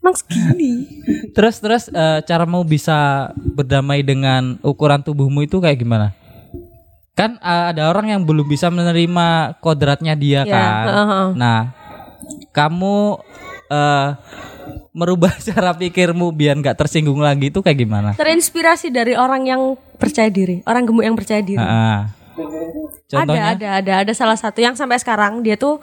emang 0.00 0.16
segini. 0.16 0.88
Terus 1.36 1.60
terus 1.60 1.84
eh, 1.92 2.24
caramu 2.24 2.64
bisa 2.64 3.28
berdamai 3.36 4.00
dengan 4.00 4.56
ukuran 4.64 5.04
tubuhmu 5.04 5.44
itu 5.44 5.60
kayak 5.60 5.76
gimana? 5.76 6.16
Kan 7.12 7.36
eh, 7.36 7.64
ada 7.76 7.92
orang 7.92 8.16
yang 8.16 8.24
belum 8.24 8.48
bisa 8.48 8.72
menerima 8.72 9.60
kodratnya 9.60 10.16
dia 10.16 10.48
Iya, 10.48 10.54
kan. 10.56 10.84
heeh. 10.88 11.26
Nah, 11.36 11.60
kamu 12.56 13.20
eh 13.68 14.08
merubah 14.96 15.30
cara 15.46 15.70
pikirmu 15.76 16.34
biar 16.34 16.58
nggak 16.58 16.76
tersinggung 16.76 17.22
lagi 17.22 17.52
itu 17.52 17.60
kayak 17.62 17.78
gimana? 17.78 18.10
Terinspirasi 18.18 18.90
dari 18.90 19.14
orang 19.14 19.46
yang 19.46 19.62
percaya 19.96 20.28
diri. 20.32 20.64
Orang 20.66 20.88
gemuk 20.88 21.04
yang 21.06 21.16
percaya 21.16 21.40
diri. 21.44 21.60
Heeh. 21.60 22.00
Contohnya? 23.08 23.54
Ada, 23.54 23.58
ada, 23.58 23.68
ada, 23.78 23.92
ada 24.06 24.12
salah 24.14 24.38
satu 24.38 24.62
yang 24.62 24.74
sampai 24.78 24.98
sekarang 25.00 25.42
dia 25.42 25.58
tuh 25.58 25.82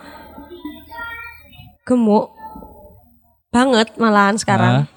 gemuk 1.85 2.33
banget 3.53 3.95
malahan 3.95 4.35
sekarang. 4.35 4.89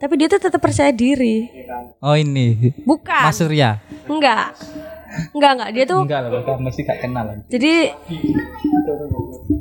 Tapi 0.00 0.14
dia 0.16 0.32
tuh 0.32 0.40
tetap 0.40 0.62
percaya 0.64 0.88
diri. 0.94 1.44
Oh 2.00 2.16
ini 2.16 2.72
Bukan. 2.88 3.24
Mas 3.28 3.36
Surya. 3.36 3.84
Enggak. 4.08 4.56
Enggak, 5.36 5.50
enggak. 5.58 5.70
Dia 5.76 5.84
tuh 5.84 6.00
Enggak 6.06 6.20
lah, 6.24 6.56
mesti 6.56 6.80
gak 6.86 6.98
kenal. 7.02 7.26
jadi 7.50 7.92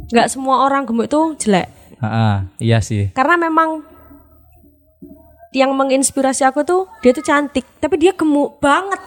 enggak 0.10 0.28
semua 0.32 0.63
orang 0.63 0.86
gemuk 0.88 1.10
itu 1.10 1.22
jelek. 1.43 1.79
Heeh, 2.00 2.36
iya 2.64 2.80
sih. 2.80 3.12
Karena 3.12 3.36
memang 3.36 3.84
yang 5.52 5.74
menginspirasi 5.74 6.46
aku 6.46 6.62
tuh 6.64 6.86
dia 7.04 7.12
tuh 7.12 7.26
cantik, 7.26 7.66
tapi 7.82 8.00
dia 8.00 8.16
gemuk 8.16 8.62
banget. 8.62 9.02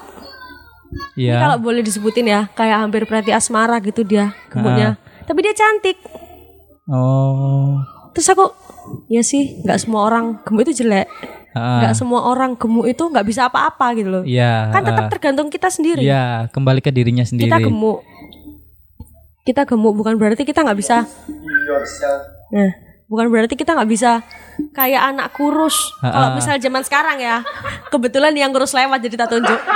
Iya. 1.16 1.40
Kalau 1.40 1.57
boleh 1.57 1.81
disebutin 1.81 2.28
ya, 2.28 2.52
kayak 2.52 2.85
hampir 2.85 3.09
berarti 3.09 3.33
asmara 3.33 3.81
gitu 3.81 4.05
dia 4.05 4.37
gemuknya. 4.52 5.00
Tapi 5.24 5.38
dia 5.40 5.55
cantik. 5.57 5.96
Oh. 6.90 7.81
Terus 8.12 8.28
aku, 8.28 8.52
ya 9.09 9.24
sih, 9.24 9.64
nggak 9.64 9.78
semua 9.81 10.05
orang 10.05 10.44
gemuk 10.44 10.68
itu 10.68 10.85
jelek. 10.85 11.09
Heeh. 11.57 11.78
Nggak 11.81 11.94
semua 11.96 12.28
orang 12.28 12.61
gemuk 12.61 12.85
itu 12.85 13.00
nggak 13.09 13.24
bisa 13.24 13.48
apa-apa 13.48 13.96
gitu 13.96 14.09
loh. 14.12 14.24
Iya. 14.26 14.68
Kan 14.68 14.85
tetap 14.85 15.09
tergantung 15.09 15.48
kita 15.48 15.72
sendiri. 15.72 16.05
Iya, 16.05 16.52
kembali 16.52 16.85
ke 16.85 16.92
dirinya 16.92 17.24
sendiri. 17.24 17.48
Kita 17.48 17.64
gemuk. 17.64 18.05
Kita 19.48 19.62
gemuk 19.64 19.96
bukan 19.96 20.20
berarti 20.20 20.44
kita 20.44 20.61
nggak 20.61 20.76
bisa. 20.76 21.09
Nah, 22.52 22.70
bukan 23.08 23.26
berarti 23.26 23.54
kita 23.54 23.72
nggak 23.72 23.88
bisa 23.88 24.20
kayak 24.70 25.02
anak 25.08 25.32
kurus. 25.32 25.74
Kalau 25.98 26.36
misal 26.36 26.56
zaman 26.56 26.82
sekarang 26.82 27.16
ya, 27.16 27.40
kebetulan 27.88 28.32
yang 28.32 28.52
kurus 28.52 28.72
lewat 28.72 29.00
jadi 29.00 29.16
tak 29.18 29.32
tunjuk. 29.32 29.60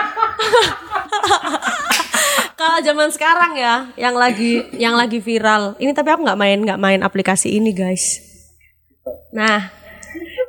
Kalau 2.57 2.81
zaman 2.81 3.09
sekarang 3.09 3.53
ya, 3.55 3.93
yang 3.95 4.17
lagi 4.17 4.65
yang 4.75 4.97
lagi 4.97 5.21
viral. 5.21 5.77
Ini 5.77 5.93
tapi 5.93 6.09
aku 6.09 6.25
nggak 6.25 6.37
main 6.37 6.59
nggak 6.59 6.81
main 6.81 7.01
aplikasi 7.01 7.53
ini 7.53 7.71
guys. 7.71 8.17
Nah, 9.31 9.69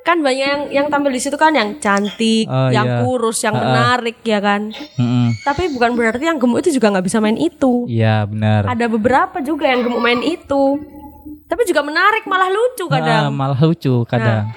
kan 0.01 0.23
banyak 0.23 0.39
yang 0.41 0.61
yang 0.71 0.87
tampil 0.87 1.11
di 1.11 1.19
situ 1.19 1.35
kan 1.35 1.51
yang 1.51 1.75
cantik, 1.77 2.47
Oh, 2.47 2.71
yang 2.71 2.87
iya. 2.87 2.97
kurus, 3.03 3.43
yang 3.43 3.53
Ha-ha. 3.53 3.63
menarik 3.65 4.23
ya 4.23 4.39
kan. 4.39 4.71
Mm-mm. 4.95 5.35
Tapi 5.43 5.67
bukan 5.69 5.91
berarti 5.93 6.23
yang 6.23 6.39
gemuk 6.39 6.63
itu 6.63 6.71
juga 6.73 6.95
nggak 6.95 7.05
bisa 7.05 7.19
main 7.19 7.35
itu. 7.35 7.83
Iya, 7.85 8.23
benar. 8.23 8.71
Ada 8.71 8.87
beberapa 8.87 9.43
juga 9.43 9.67
yang 9.67 9.83
gemuk 9.83 9.99
main 9.99 10.23
itu. 10.23 10.79
Tapi 11.47 11.63
juga 11.63 11.79
menarik, 11.79 12.27
malah 12.27 12.51
lucu 12.51 12.85
Ah, 12.87 12.99
kadang. 12.99 13.23
malah 13.31 13.55
lucu 13.55 14.03
kadang. 14.03 14.51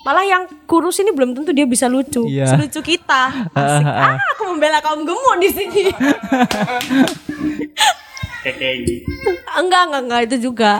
Malah 0.00 0.24
yang 0.24 0.42
kurus 0.64 0.96
ini 0.98 1.12
belum 1.12 1.36
tentu 1.36 1.52
dia 1.52 1.68
bisa 1.68 1.92
lucu. 1.92 2.24
Iya. 2.24 2.56
Selucu 2.56 2.80
kita. 2.80 3.52
Asik. 3.52 3.84
ah, 3.84 4.16
aku 4.32 4.42
membela 4.48 4.80
kaum 4.80 5.04
gemuk 5.04 5.36
di 5.38 5.48
sini. 5.52 5.82
enggak, 9.60 9.82
enggak, 9.90 10.02
enggak 10.06 10.20
itu 10.30 10.36
juga. 10.40 10.72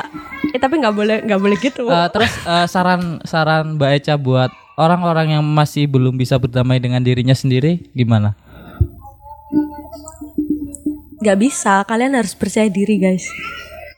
Eh, 0.54 0.60
tapi 0.62 0.78
nggak 0.78 0.94
boleh, 0.94 1.16
nggak 1.26 1.40
boleh 1.42 1.56
gitu. 1.58 1.84
Eh, 1.84 2.08
terus 2.14 2.32
eh, 2.46 2.66
saran 2.70 3.20
saran 3.26 3.76
Mbak 3.76 3.90
Eca 4.00 4.14
buat 4.16 4.48
orang-orang 4.78 5.36
yang 5.36 5.44
masih 5.44 5.84
belum 5.90 6.16
bisa 6.16 6.38
berdamai 6.38 6.78
dengan 6.78 7.02
dirinya 7.02 7.34
sendiri 7.34 7.82
gimana? 7.92 8.38
Nggak 11.20 11.38
bisa. 11.40 11.82
Kalian 11.84 12.14
harus 12.14 12.32
percaya 12.38 12.70
diri, 12.70 12.96
guys. 12.96 13.26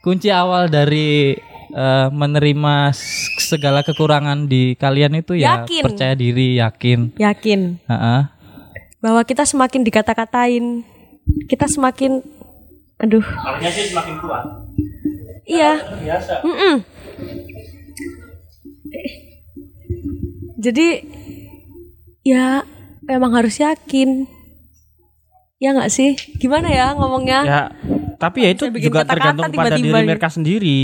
Kunci 0.09 0.33
awal 0.33 0.73
dari 0.73 1.37
eh, 1.68 2.09
menerima 2.09 2.97
segala 3.44 3.85
kekurangan 3.85 4.49
di 4.49 4.73
kalian 4.73 5.21
itu 5.21 5.37
ya 5.37 5.68
Yakin. 5.68 5.85
percaya 5.85 6.16
diri, 6.16 6.57
yakin. 6.57 7.12
Yakin 7.21 7.77
Heeh. 7.85 8.21
bahwa 9.05 9.21
kita 9.29 9.44
semakin 9.44 9.85
dikata-katain, 9.85 10.81
kita 11.44 11.68
semakin, 11.68 12.25
aduh, 12.97 13.21
sih 13.68 13.92
semakin 13.92 14.14
kuat. 14.16 14.49
iya. 15.44 15.77
Biasa. 15.77 16.40
Jadi 20.57 20.88
ya 22.25 22.64
memang 23.05 23.37
harus 23.37 23.61
yakin. 23.61 24.25
Ya 25.61 25.77
nggak 25.77 25.92
sih? 25.92 26.16
Gimana 26.40 26.73
ya 26.73 26.97
ngomongnya? 26.97 27.40
Ya, 27.44 27.62
tapi 28.18 28.44
ya 28.44 28.50
itu 28.50 28.66
juga 28.83 29.07
tergantung 29.07 29.46
pada 29.54 29.78
tiba-tiba 29.78 29.98
diri 30.02 30.09
mereka 30.11 30.28
sendiri. 30.28 30.81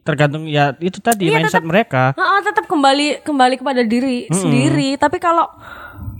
Tergantung 0.00 0.48
ya 0.48 0.72
itu 0.80 0.98
tadi 1.04 1.28
Iya, 1.28 1.44
mindset 1.44 1.60
mereka. 1.60 2.16
Heeh, 2.16 2.40
tetap 2.40 2.64
kembali 2.64 3.20
kembali 3.20 3.54
kepada 3.60 3.84
diri 3.84 4.24
sendiri. 4.32 4.96
Tapi 4.96 5.20
kalau 5.20 5.44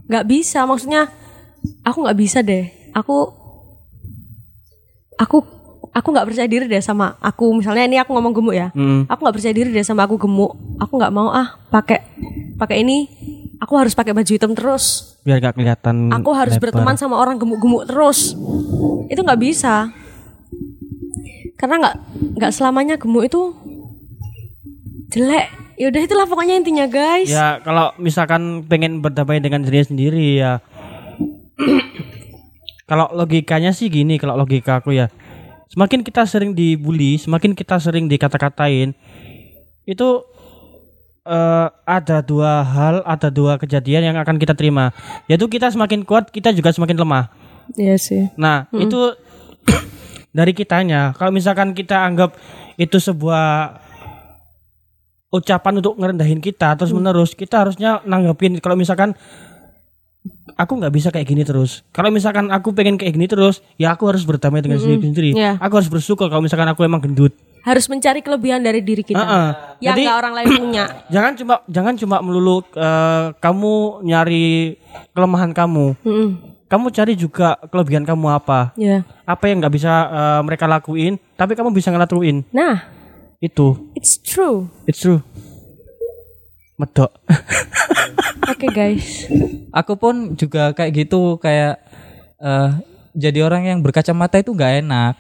nggak 0.04 0.28
bisa, 0.28 0.68
maksudnya 0.68 1.08
aku 1.80 2.04
nggak 2.04 2.18
bisa 2.20 2.44
deh. 2.44 2.68
Aku 2.92 3.32
aku 5.16 5.40
aku 5.96 6.08
nggak 6.12 6.26
percaya 6.28 6.44
diri 6.44 6.68
deh 6.68 6.84
sama 6.84 7.16
aku. 7.24 7.48
Misalnya 7.56 7.88
ini 7.88 7.96
aku 7.96 8.12
ngomong 8.12 8.36
gemuk 8.36 8.52
ya. 8.52 8.68
Mm. 8.76 9.08
Aku 9.08 9.24
nggak 9.24 9.36
percaya 9.40 9.54
diri 9.56 9.72
deh 9.72 9.84
sama 9.84 10.04
aku 10.04 10.20
gemuk. 10.20 10.52
Aku 10.84 11.00
nggak 11.00 11.12
mau 11.12 11.32
ah 11.32 11.56
pakai 11.72 12.04
pakai 12.60 12.84
ini. 12.84 13.08
Aku 13.58 13.74
harus 13.74 13.96
pakai 13.96 14.14
baju 14.14 14.30
hitam 14.30 14.54
terus. 14.54 15.18
Biar 15.26 15.42
gak 15.42 15.58
kelihatan. 15.58 16.14
Aku 16.14 16.30
harus 16.30 16.54
berteman 16.62 16.94
sama 16.94 17.18
orang 17.18 17.42
gemuk-gemuk 17.42 17.90
terus. 17.90 18.38
Itu 19.10 19.26
nggak 19.26 19.40
bisa. 19.42 19.90
Karena 21.58 21.74
nggak 21.82 21.96
nggak 22.38 22.52
selamanya 22.54 22.94
gemuk 22.96 23.26
itu 23.26 23.52
jelek. 25.10 25.50
Ya 25.78 25.90
udah 25.90 26.00
itulah 26.02 26.26
pokoknya 26.26 26.58
intinya 26.58 26.86
guys. 26.86 27.30
Ya 27.30 27.58
kalau 27.62 27.94
misalkan 27.98 28.66
pengen 28.66 29.02
berdamai 29.02 29.42
dengan 29.42 29.66
diri 29.66 29.82
sendiri 29.82 30.38
ya. 30.38 30.62
kalau 32.90 33.10
logikanya 33.14 33.74
sih 33.74 33.90
gini, 33.90 34.18
kalau 34.22 34.38
logika 34.38 34.78
aku 34.78 34.94
ya. 34.94 35.10
Semakin 35.68 36.00
kita 36.02 36.24
sering 36.24 36.54
dibully, 36.56 37.20
semakin 37.20 37.52
kita 37.52 37.76
sering 37.76 38.08
dikata-katain, 38.08 38.96
itu 39.84 40.08
eh, 41.28 41.68
ada 41.84 42.24
dua 42.24 42.64
hal, 42.64 43.04
ada 43.04 43.28
dua 43.28 43.60
kejadian 43.60 44.14
yang 44.14 44.16
akan 44.16 44.40
kita 44.40 44.56
terima. 44.56 44.96
Yaitu 45.28 45.46
kita 45.46 45.68
semakin 45.68 46.02
kuat, 46.08 46.32
kita 46.32 46.50
juga 46.56 46.72
semakin 46.72 46.96
lemah. 46.96 47.28
Iya 47.76 48.00
sih. 48.00 48.32
Nah, 48.40 48.66
itu 48.72 49.12
dari 50.38 50.54
kitanya. 50.54 51.10
Kalau 51.18 51.34
misalkan 51.34 51.74
kita 51.74 51.98
anggap 51.98 52.38
itu 52.78 53.02
sebuah 53.02 53.74
ucapan 55.34 55.82
untuk 55.82 55.98
ngerendahin 55.98 56.38
kita 56.38 56.78
terus 56.78 56.94
menerus, 56.94 57.34
kita 57.34 57.66
harusnya 57.66 57.98
nanggepin 58.06 58.62
kalau 58.62 58.78
misalkan 58.78 59.18
aku 60.54 60.72
nggak 60.78 60.94
bisa 60.94 61.08
kayak 61.10 61.26
gini 61.26 61.42
terus. 61.42 61.82
Kalau 61.90 62.14
misalkan 62.14 62.54
aku 62.54 62.70
pengen 62.70 62.94
kayak 62.94 63.18
gini 63.18 63.26
terus, 63.26 63.58
ya 63.74 63.98
aku 63.98 64.06
harus 64.06 64.22
berdamai 64.22 64.62
dengan 64.62 64.78
diri 64.78 65.02
sendiri. 65.02 65.30
Iya. 65.34 65.58
Aku 65.58 65.74
harus 65.82 65.90
bersyukur 65.90 66.30
kalau 66.30 66.40
misalkan 66.40 66.70
aku 66.70 66.86
emang 66.86 67.02
gendut. 67.02 67.34
Harus 67.66 67.90
mencari 67.90 68.22
kelebihan 68.22 68.62
dari 68.62 68.80
diri 68.80 69.02
kita. 69.02 69.18
Heeh. 69.18 69.48
Yang 69.82 69.96
Jadi 69.98 70.02
nggak 70.06 70.18
orang 70.22 70.34
lain 70.38 70.48
punya. 70.62 70.84
jangan 71.10 71.32
cuma 71.34 71.54
jangan 71.66 71.94
cuma 71.98 72.16
melulu 72.22 72.62
eh, 72.78 73.26
kamu 73.42 73.74
nyari 74.06 74.78
kelemahan 75.12 75.50
kamu. 75.50 75.98
Mm-mm. 76.06 76.57
Kamu 76.68 76.86
cari 76.88 77.12
juga 77.12 77.56
kelebihan 77.66 78.04
kamu 78.04 78.28
apa 78.30 78.76
Ya. 78.76 79.02
apa 79.24 79.44
yang 79.44 79.58
nggak 79.58 79.72
bisa 79.72 79.92
eh, 80.06 80.40
mereka 80.42 80.64
lakuin 80.64 81.16
tapi 81.34 81.52
kamu 81.52 81.72
bisa 81.72 81.88
ngelakuin 81.88 82.44
Nah, 82.48 82.84
itu 83.38 83.90
it's 83.92 84.16
true. 84.16 84.68
it's 84.84 85.00
true 85.00 85.24
medok 86.76 87.10
Oke 88.48 88.64
guys. 88.68 89.28
Aku 89.70 89.94
pun 89.94 90.32
juga 90.32 90.72
kayak 90.72 90.92
gitu 90.96 91.36
kayak 91.36 91.84
eh 92.38 92.70
jadi 93.12 93.44
orang 93.44 93.66
yang 93.66 93.78
berkacamata 93.78 94.38
itu 94.38 94.50
nggak 94.50 94.74
enak 94.80 95.14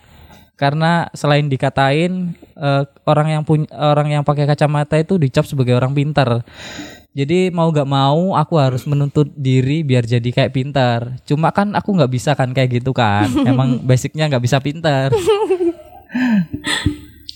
karena 0.54 1.06
selain 1.12 1.46
dikatain 1.46 2.32
eh, 2.56 2.82
orang 3.04 3.28
yang 3.30 3.42
punya 3.44 3.68
orang 3.70 4.08
yang 4.10 4.22
pakai 4.24 4.42
kacamata 4.44 4.96
itu 4.96 5.20
dicap 5.20 5.44
sebagai 5.44 5.76
orang 5.76 5.92
pintar. 5.92 6.40
Jadi 7.18 7.50
mau 7.50 7.66
gak 7.74 7.90
mau 7.90 8.38
aku 8.38 8.54
harus 8.62 8.86
menuntut 8.86 9.26
diri 9.34 9.82
biar 9.82 10.06
jadi 10.06 10.30
kayak 10.30 10.54
pintar. 10.54 11.18
Cuma 11.26 11.50
kan 11.50 11.74
aku 11.74 11.98
nggak 11.98 12.12
bisa 12.14 12.38
kan 12.38 12.54
kayak 12.54 12.78
gitu 12.78 12.94
kan. 12.94 13.26
Emang 13.50 13.82
basicnya 13.82 14.30
nggak 14.30 14.44
bisa 14.46 14.62
pintar. 14.62 15.10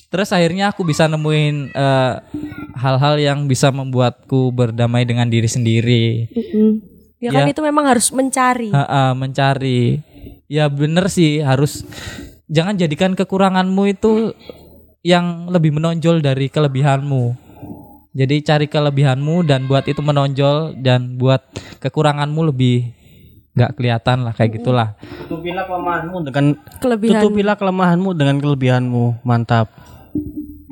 Terus 0.06 0.30
akhirnya 0.30 0.70
aku 0.70 0.86
bisa 0.86 1.10
nemuin 1.10 1.74
eh, 1.74 2.14
hal-hal 2.78 3.14
yang 3.18 3.50
bisa 3.50 3.74
membuatku 3.74 4.54
berdamai 4.54 5.02
dengan 5.02 5.26
diri 5.26 5.50
sendiri. 5.50 6.30
Mm-mm. 6.30 6.70
Ya 7.18 7.34
kan 7.34 7.50
Ya. 7.50 7.50
itu 7.50 7.62
memang 7.62 7.86
harus 7.90 8.14
mencari. 8.14 8.70
Ha-ha, 8.70 9.18
mencari. 9.18 9.98
Ya 10.46 10.70
bener 10.70 11.10
sih 11.10 11.42
harus 11.42 11.82
jangan 12.46 12.78
jadikan 12.78 13.18
kekuranganmu 13.18 13.82
itu 13.90 14.30
yang 15.02 15.50
lebih 15.50 15.74
menonjol 15.74 16.22
dari 16.22 16.46
kelebihanmu. 16.46 17.41
Jadi 18.12 18.44
cari 18.44 18.66
kelebihanmu 18.68 19.40
dan 19.48 19.64
buat 19.64 19.88
itu 19.88 20.04
menonjol 20.04 20.76
dan 20.76 21.16
buat 21.16 21.40
kekuranganmu 21.80 22.52
lebih 22.52 22.92
nggak 23.52 23.72
kelihatan 23.72 24.24
lah 24.28 24.32
kayak 24.36 24.60
gitulah. 24.60 24.88
tutupilah 25.24 25.64
kelemahanmu 25.64 26.16
dengan 26.24 26.44
Kelebihan. 26.76 27.20
tutupilah 27.20 27.56
kelemahanmu 27.56 28.10
dengan 28.12 28.36
kelebihanmu 28.40 29.24
mantap 29.24 29.68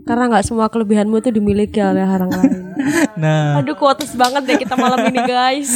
Karena 0.05 0.33
nggak 0.33 0.45
semua 0.49 0.69
kelebihanmu 0.69 1.17
itu 1.21 1.29
dimiliki 1.33 1.81
oleh 1.81 2.05
orang 2.05 2.29
lain. 2.29 2.57
Nah, 3.21 3.61
Aduh 3.61 3.77
kuotas 3.77 4.17
banget 4.17 4.41
deh 4.49 4.57
kita 4.57 4.73
malam 4.73 5.05
ini 5.13 5.21
guys. 5.21 5.69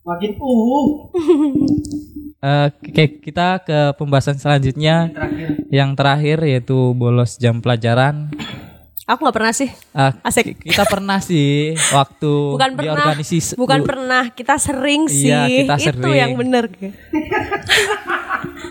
makin 0.00 0.30
uh 0.38 0.86
eh, 2.40 2.68
ke- 2.94 3.18
kita 3.20 3.60
ke 3.66 3.78
pembahasan 3.98 4.38
selanjutnya 4.38 5.10
yang 5.68 5.98
terakhir 5.98 6.40
yaitu 6.46 6.94
bolos 6.94 7.34
jam 7.36 7.58
pelajaran. 7.58 8.30
Aku 9.10 9.20
nggak 9.20 9.34
pernah 9.34 9.50
sih. 9.50 9.66
Ah, 9.90 10.14
Asik. 10.22 10.54
ki- 10.54 10.70
Kita 10.70 10.86
pernah 10.86 11.18
sih 11.18 11.74
waktu 11.90 12.30
Bukan 12.54 12.70
di 12.70 12.76
pernah. 12.78 12.94
organisasi 13.04 13.54
Bukan 13.54 13.80
pernah. 13.82 14.24
Kita 14.30 14.54
sering 14.56 15.02
sih. 15.04 15.26
Iya, 15.26 15.50
kita 15.66 15.74
Itu 15.76 15.86
sering. 15.90 16.14
yang 16.16 16.32
bener. 16.34 16.64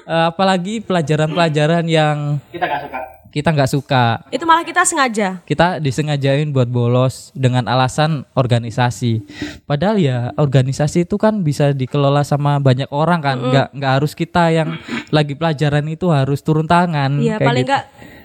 Eh, 0.02 0.25
apalagi 0.25 0.82
pelajaran-pelajaran 0.82 1.86
yang 1.86 2.41
kita 2.49 2.65
gak 2.65 2.82
suka 2.82 2.99
kita 3.30 3.49
nggak 3.54 3.69
suka 3.69 4.06
Itu 4.28 4.41
malah 4.41 4.65
kita 4.65 4.82
sengaja. 4.82 5.38
kita 5.43 5.78
disengajain 5.78 6.49
buat 6.49 6.65
bolos 6.65 7.30
dengan 7.32 7.62
alasan 7.63 8.25
organisasi 8.34 9.21
padahal 9.63 10.02
ya 10.02 10.17
organisasi 10.34 11.06
itu 11.06 11.13
kan 11.15 11.38
bisa 11.39 11.69
dikelola 11.71 12.25
sama 12.25 12.58
banyak 12.58 12.89
orang 12.89 13.21
kan 13.21 13.38
nggak 13.39 13.67
nggak 13.71 13.91
harus 13.93 14.17
kita 14.17 14.49
yang 14.49 14.82
lagi 15.10 15.38
pelajaran 15.38 15.86
itu 15.86 16.10
harus 16.10 16.41
turun 16.41 16.65
tangan 16.65 17.21
Iya 17.21 17.38
paling 17.38 17.62
gitu. 17.62 17.69
nggak 17.69 17.84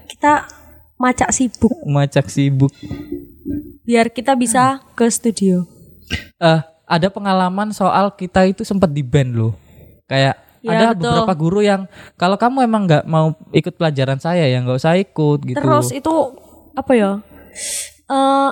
kita 0.09 0.33
macak 0.97 1.31
sibuk. 1.31 1.75
macak 1.85 2.27
sibuk 2.27 2.71
Biar 3.83 4.09
kita 4.09 4.33
bisa 4.33 4.81
ke 4.95 5.05
studio. 5.07 5.69
eh 6.39 6.61
ada 6.85 7.09
pengalaman 7.09 7.69
soal 7.71 8.09
kita 8.11 8.45
itu 8.45 8.61
sempat 8.61 8.89
di 8.89 9.01
band 9.01 9.33
loh 9.33 9.53
kayak 10.05 10.41
Ya, 10.61 10.81
ada 10.81 10.87
betul. 10.91 11.13
beberapa 11.13 11.35
guru 11.37 11.61
yang 11.61 11.85
kalau 12.17 12.35
kamu 12.35 12.65
emang 12.65 12.89
nggak 12.89 13.05
mau 13.05 13.37
ikut 13.53 13.77
pelajaran 13.77 14.17
saya 14.17 14.49
ya 14.49 14.57
nggak 14.59 14.81
usah 14.81 14.97
ikut 14.97 15.45
gitu 15.45 15.61
Terus 15.61 15.93
itu 15.93 16.15
apa 16.73 16.93
ya? 16.95 17.11
Eh 18.07 18.51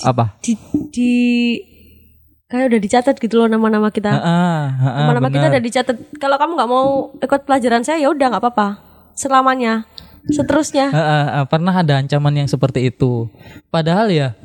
apa 0.00 0.32
di, 0.40 0.56
di 0.88 1.12
kayak 2.46 2.72
udah 2.72 2.80
dicatat 2.80 3.14
gitu 3.18 3.36
loh 3.36 3.52
nama-nama 3.52 3.92
kita. 3.92 4.08
Nama-nama 4.88 5.28
kita 5.28 5.46
udah 5.50 5.60
dicatat. 5.60 5.96
Kalau 6.16 6.40
kamu 6.40 6.56
nggak 6.56 6.70
mau 6.70 6.86
ikut 7.14 7.40
pelajaran 7.44 7.84
saya 7.84 8.00
ya 8.00 8.08
udah 8.08 8.32
nggak 8.32 8.40
apa-apa. 8.40 8.68
Selamanya. 9.12 9.84
Seterusnya. 10.28 10.92
Heeh, 10.92 11.24
heeh, 11.32 11.44
pernah 11.48 11.72
ada 11.72 12.00
ancaman 12.00 12.34
yang 12.44 12.48
seperti 12.48 12.92
itu. 12.92 13.28
Padahal 13.72 14.12
ya 14.12 14.36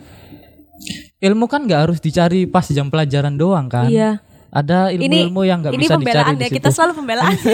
ilmu 1.24 1.48
kan 1.48 1.64
nggak 1.64 1.88
harus 1.88 2.00
dicari 2.04 2.44
pas 2.44 2.68
jam 2.68 2.92
pelajaran 2.92 3.36
doang 3.36 3.68
kan. 3.72 3.88
Iya. 3.88 4.20
Ada 4.54 4.94
ilmu-ilmu 4.94 5.50
yang 5.50 5.66
nggak 5.66 5.74
bisa 5.74 5.98
dicari 5.98 6.06
pembelaan 6.06 6.34
di 6.38 6.46
ya. 6.46 6.50
situ. 6.54 6.58
Kita 6.62 6.70
selalu 6.70 6.94
pembelaan. 6.94 7.34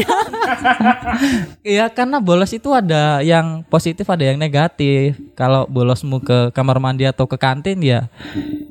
Iya 1.59 1.85
karena 1.91 2.17
bolos 2.19 2.51
itu 2.51 2.71
ada 2.75 3.23
yang 3.23 3.63
positif 3.67 4.03
ada 4.09 4.23
yang 4.25 4.35
negatif. 4.35 5.15
Kalau 5.35 5.63
bolosmu 5.69 6.19
ke 6.19 6.51
kamar 6.51 6.83
mandi 6.83 7.07
atau 7.07 7.23
ke 7.23 7.39
kantin 7.39 7.79
ya 7.79 8.11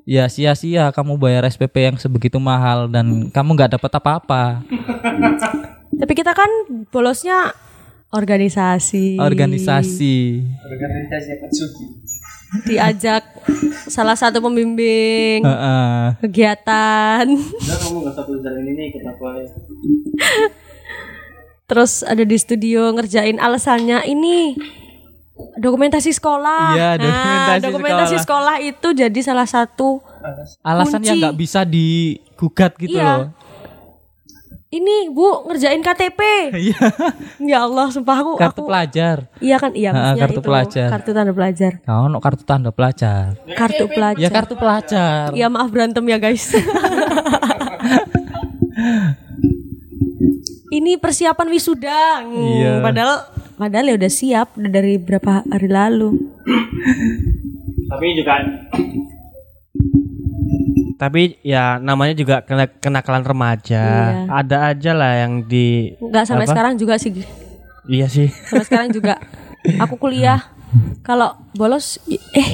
ya 0.05 0.29
sia-sia 0.29 0.92
kamu 0.92 1.16
bayar 1.16 1.49
SPP 1.49 1.92
yang 1.92 1.97
sebegitu 1.97 2.37
mahal 2.37 2.88
dan 2.88 3.33
kamu 3.33 3.57
nggak 3.57 3.81
dapat 3.81 3.92
apa-apa. 3.97 4.61
Tapi 5.97 6.12
kita 6.12 6.37
kan 6.37 6.49
bolosnya 6.92 7.57
organisasi. 8.11 9.16
Organisasi. 9.16 10.16
organisasi 10.59 11.31
Katsuki 11.38 11.87
Diajak 12.64 13.29
salah 13.87 14.16
satu 14.16 14.40
pembimbing 14.40 15.44
Heeh. 15.44 16.16
kegiatan. 16.18 17.29
udah 17.29 17.77
kamu 17.79 17.97
gak 18.03 18.12
usah 18.14 18.25
pelajaran 18.25 18.64
ini 18.66 18.83
ikut 18.88 19.05
aku 19.05 19.23
aja 19.27 19.44
Terus 21.68 22.01
ada 22.01 22.25
di 22.25 22.33
studio 22.35 22.88
ngerjain 22.90 23.37
alasannya 23.37 24.01
ini 24.07 24.57
dokumentasi 25.55 26.09
sekolah. 26.11 26.73
Iya, 26.73 26.90
Nah, 26.90 27.05
dokumentasi 27.61 27.62
dokumentasi 27.62 28.16
sekolah. 28.18 28.57
itu 28.64 28.88
jadi 28.90 29.21
salah 29.21 29.44
satu 29.44 30.01
Alasan 30.62 31.05
yang 31.05 31.14
Kunci. 31.14 31.23
nggak 31.23 31.37
bisa 31.37 31.61
digugat 31.62 32.73
gitu 32.75 32.97
Iya. 32.97 33.05
loh. 33.05 33.29
Ini 34.68 35.09
Bu 35.09 35.48
ngerjain 35.48 35.81
KTP. 35.81 36.20
Iya. 36.61 36.76
ya 37.40 37.59
Allah, 37.64 37.88
sumpah 37.88 38.16
aku 38.18 38.33
Kartu 38.37 38.61
aku 38.61 38.68
pelajar. 38.68 39.16
Iya 39.38 39.57
kan, 39.57 39.72
iya 39.72 39.90
Ha, 39.90 40.12
kartu 40.14 40.40
itu, 40.40 40.44
pelajar. 40.44 40.88
Kartu 40.90 41.11
tanda 41.12 41.33
pelajar. 41.33 41.72
Kau 41.83 42.04
no 42.07 42.18
kartu 42.20 42.44
tanda 42.44 42.68
pelajar. 42.68 43.33
Kartu 43.50 43.85
pelajar. 43.87 44.20
Ya 44.20 44.28
kartu 44.28 44.54
pelajar. 44.54 45.33
Ya 45.33 45.48
maaf 45.48 45.68
berantem 45.68 46.04
ya 46.04 46.18
guys. 46.18 46.52
Ini 50.68 51.00
persiapan 51.00 51.48
wisuda. 51.48 52.20
Hmm, 52.22 52.37
Iya. 52.37 52.72
Padahal 52.85 53.14
padahal 53.57 53.87
ya 53.88 53.94
udah 53.96 54.12
siap 54.12 54.48
udah 54.54 54.70
dari 54.70 55.00
berapa 55.00 55.42
hari 55.44 55.68
lalu. 55.68 56.12
tapi 57.88 58.12
juga 58.14 58.37
tapi 60.99 61.39
ya 61.41 61.79
namanya 61.79 62.13
juga 62.13 62.43
kena 62.43 62.67
kenakalan 62.69 63.23
remaja 63.23 63.85
Iya. 64.19 64.27
ada 64.29 64.57
aja 64.69 64.93
lah 64.93 65.13
yang 65.17 65.43
di 65.43 65.95
Enggak 65.97 66.27
sampai 66.27 66.43
Apa? 66.43 66.53
sekarang 66.53 66.75
juga 66.75 66.95
sih. 66.97 67.23
iya 67.87 68.05
sih 68.07 68.27
Sampai 68.45 68.67
sekarang 68.67 68.89
juga 68.91 69.15
aku 69.83 69.95
kuliah 69.97 70.43
kalau 71.01 71.39
bolos 71.53 72.03
eh 72.33 72.51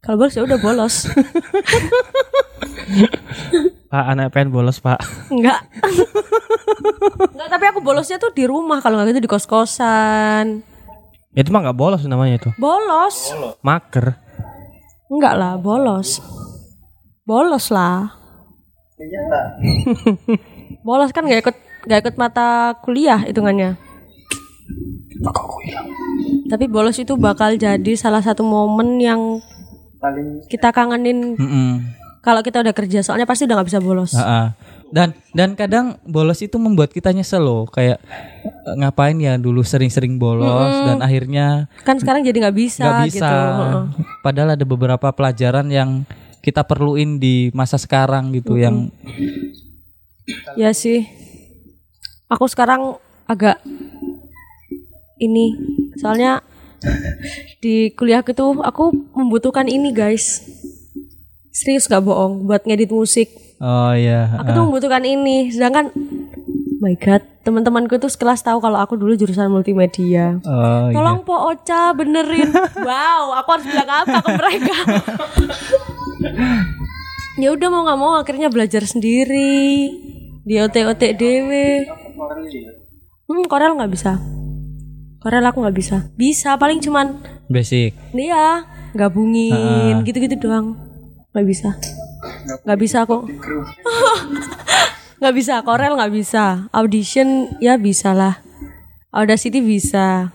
kalau 0.00 0.18
bolos 0.18 0.32
ya 0.32 0.42
udah 0.42 0.56
bolos. 0.56 1.06
pak 3.86 4.04
anak 4.08 4.30
pengen 4.30 4.50
bolos 4.50 4.78
pak 4.78 4.98
Enggak. 5.28 5.60
Enggak, 7.28 7.48
tapi 7.48 7.64
aku 7.66 7.80
bolosnya 7.80 8.16
tuh 8.16 8.30
di 8.30 8.44
rumah 8.44 8.78
kalau 8.78 8.96
nggak 8.96 9.12
gitu 9.12 9.20
di 9.20 9.30
kos-kosan. 9.30 10.62
itu 11.32 11.48
mah 11.48 11.60
nggak 11.60 11.74
bolos 11.74 12.02
namanya 12.04 12.38
itu 12.38 12.50
Bolos. 12.54 13.32
mager 13.60 14.16
Enggak 15.06 15.34
lah, 15.34 15.54
bolos. 15.54 16.24
Bolos 17.32 17.72
lah. 17.72 18.12
iya 19.00 19.20
lah 19.24 19.46
Bolos 20.86 21.10
kan 21.10 21.24
nggak 21.24 21.40
ikut 21.40 21.56
nggak 21.82 22.00
ikut 22.04 22.14
mata 22.14 22.76
kuliah 22.78 23.24
hitungannya. 23.24 23.80
Tapi 26.44 26.64
bolos 26.68 27.00
itu 27.00 27.16
bakal 27.16 27.56
jadi 27.56 27.92
salah 27.96 28.20
satu 28.20 28.44
momen 28.44 29.00
yang 29.00 29.40
paling 29.96 30.44
kita 30.46 30.68
kangenin 30.68 31.34
Mm-mm. 31.34 31.68
kalau 32.20 32.44
kita 32.44 32.60
udah 32.60 32.74
kerja. 32.74 33.00
Soalnya 33.00 33.24
pasti 33.24 33.48
udah 33.48 33.56
nggak 33.56 33.68
bisa 33.68 33.80
bolos. 33.80 34.12
Ha-ha. 34.12 34.52
Dan 34.92 35.16
dan 35.32 35.56
kadang 35.56 35.96
bolos 36.04 36.44
itu 36.44 36.60
membuat 36.60 36.92
kita 36.92 37.08
nyesel 37.10 37.40
loh. 37.40 37.64
Kayak 37.64 38.02
eh, 38.44 38.76
ngapain 38.76 39.16
ya 39.16 39.40
dulu 39.40 39.64
sering-sering 39.64 40.20
bolos 40.20 40.76
dan 40.84 41.00
akhirnya 41.00 41.72
Kan 41.80 41.96
sekarang 41.96 42.20
jadi 42.20 42.36
nggak 42.44 42.56
bisa, 42.58 42.84
nggak 42.84 43.08
bisa. 43.08 43.24
gitu. 43.24 43.66
Padahal 44.20 44.52
ada 44.52 44.64
beberapa 44.68 45.08
pelajaran 45.08 45.72
yang 45.72 46.04
kita 46.42 46.66
perluin 46.66 47.22
di 47.22 47.48
masa 47.54 47.78
sekarang 47.78 48.34
gitu 48.34 48.58
yang 48.58 48.90
Ya 50.54 50.70
sih. 50.76 51.08
Aku 52.30 52.46
sekarang 52.46 52.96
agak 53.26 53.60
ini 55.22 55.54
soalnya 55.98 56.42
di 57.62 57.94
kuliah 57.94 58.24
itu 58.26 58.46
aku 58.62 58.90
membutuhkan 59.14 59.68
ini 59.70 59.94
guys. 59.94 60.42
Serius 61.52 61.84
gak 61.84 62.02
bohong 62.02 62.48
buat 62.48 62.64
ngedit 62.64 62.90
musik. 62.90 63.28
Oh 63.60 63.92
iya. 63.92 64.40
Aku 64.40 64.56
tuh 64.56 64.62
membutuhkan 64.66 65.04
ini. 65.04 65.52
Sedangkan 65.52 65.92
my 66.80 66.96
god, 66.98 67.22
teman-temanku 67.44 68.00
tuh 68.00 68.10
sekelas 68.10 68.42
tahu 68.42 68.58
kalau 68.58 68.80
aku 68.80 68.96
dulu 68.96 69.14
jurusan 69.14 69.52
multimedia. 69.52 70.40
Oh 70.42 70.88
iya. 70.88 70.96
Tolong 70.96 71.20
Po 71.28 71.36
Ocha 71.52 71.92
benerin. 71.92 72.50
wow, 72.88 73.36
aku 73.38 73.48
harus 73.54 73.66
bilang 73.68 73.90
apa 73.90 74.18
ke 74.18 74.30
mereka? 74.32 74.76
ya 77.42 77.48
udah 77.52 77.68
mau 77.72 77.82
nggak 77.86 78.00
mau 78.00 78.12
akhirnya 78.18 78.48
belajar 78.48 78.82
sendiri. 78.86 79.92
Di 80.42 80.58
OT-OT 80.58 81.02
dewe. 81.14 81.86
Hmm, 83.30 83.44
Corel 83.46 83.78
nggak 83.78 83.92
bisa. 83.92 84.18
Corel 85.22 85.46
aku 85.46 85.62
nggak 85.62 85.76
bisa. 85.76 85.96
Bisa 86.18 86.58
paling 86.58 86.82
cuman 86.82 87.22
Basic. 87.46 87.94
Iya, 88.16 88.66
gabungin 88.96 90.02
gitu-gitu 90.02 90.34
doang. 90.38 90.74
Nggak 91.30 91.46
bisa. 91.46 91.68
Nggak 92.66 92.78
bisa 92.80 92.96
aku. 93.06 93.22
Nggak 95.22 95.38
bisa, 95.38 95.62
Corel 95.62 95.94
nggak 95.94 96.10
bisa. 96.18 96.66
Audition 96.74 97.46
ya 97.62 97.78
bisa 97.78 98.10
lah. 98.10 98.42
Audacity 99.14 99.62
bisa. 99.62 100.34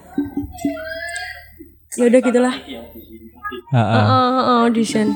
Ya 1.99 2.03
udah 2.07 2.23
gitulah. 2.23 2.55
Heeh. 3.67 3.93
Heeh, 3.99 4.07
heeh, 4.07 4.57
audition. 4.63 5.07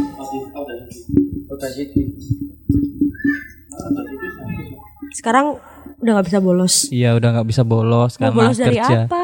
Sekarang 5.11 5.59
udah 6.01 6.11
nggak 6.17 6.27
bisa 6.27 6.39
bolos. 6.41 6.73
Iya 6.89 7.15
udah 7.15 7.29
nggak 7.39 7.47
bisa 7.47 7.63
bolos 7.63 8.17
Mau 8.17 8.21
karena 8.27 8.35
bolos 8.35 8.57
dari 8.57 8.77
kerja. 8.79 9.05
apa? 9.05 9.21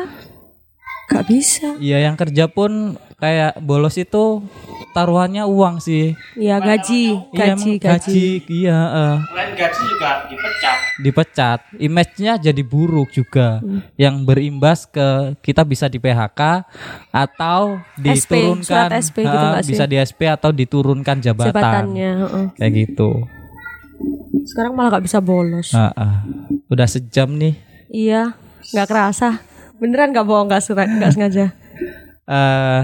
Gak 1.08 1.24
bisa. 1.24 1.68
Iya 1.80 1.98
yang 2.04 2.20
kerja 2.20 2.52
pun 2.52 3.00
kayak 3.18 3.58
bolos 3.60 3.98
itu 3.98 4.46
taruhannya 4.94 5.42
uang 5.44 5.78
sih. 5.80 6.14
Ya 6.34 6.58
gaji, 6.58 7.18
Iya, 7.34 7.54
gaji, 7.54 7.72
emang 7.74 7.82
gaji. 7.82 8.26
Iya, 8.48 8.80
eh. 8.80 9.16
Selain 9.24 9.52
gaji 9.54 9.82
juga 9.84 10.10
dipecat. 10.26 10.78
dipecat, 10.98 11.60
image-nya 11.78 12.34
jadi 12.40 12.62
buruk 12.64 13.10
juga, 13.12 13.58
Hmm. 13.60 13.82
yang 13.94 14.22
berimbas 14.22 14.86
ke 14.86 15.06
kita 15.40 15.62
bisa 15.62 15.86
di 15.86 15.98
PHK 15.98 16.66
atau 17.12 17.78
SP, 17.98 18.34
diturunkan, 18.34 18.62
surat 18.64 18.90
SP 18.96 19.18
gitu 19.22 19.38
sih? 19.62 19.66
bisa 19.68 19.86
di 19.86 19.98
SP 20.00 20.22
atau 20.28 20.50
diturunkan 20.50 21.18
jabatan, 21.20 21.54
Jabatannya. 21.54 22.12
heeh. 22.20 22.46
kayak 22.56 22.74
gitu. 22.76 23.26
Sekarang 24.48 24.74
malah 24.74 24.90
gak 24.92 25.06
bisa 25.06 25.20
bolos. 25.20 25.70
Ah, 25.72 25.90
ah. 25.92 26.16
Udah 26.68 26.86
sejam 26.86 27.30
nih. 27.32 27.58
Iya, 27.88 28.34
nggak 28.72 28.88
kerasa. 28.88 29.42
Beneran 29.76 30.10
nggak 30.10 30.22
bohong, 30.24 30.50
nggak 30.50 30.62
surat, 30.64 30.86
nggak 30.88 31.12
sengaja. 31.12 31.46
eh 32.28 32.84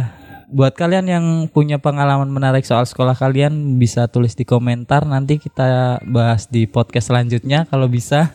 buat 0.53 0.77
kalian 0.77 1.05
yang 1.09 1.25
punya 1.49 1.81
pengalaman 1.81 2.29
menarik 2.29 2.61
soal 2.61 2.85
sekolah 2.85 3.17
kalian 3.17 3.81
bisa 3.81 4.05
tulis 4.05 4.37
di 4.37 4.45
komentar 4.45 5.01
nanti 5.03 5.41
kita 5.41 5.97
bahas 6.05 6.45
di 6.45 6.69
podcast 6.69 7.09
selanjutnya 7.09 7.65
kalau 7.67 7.89
bisa. 7.89 8.29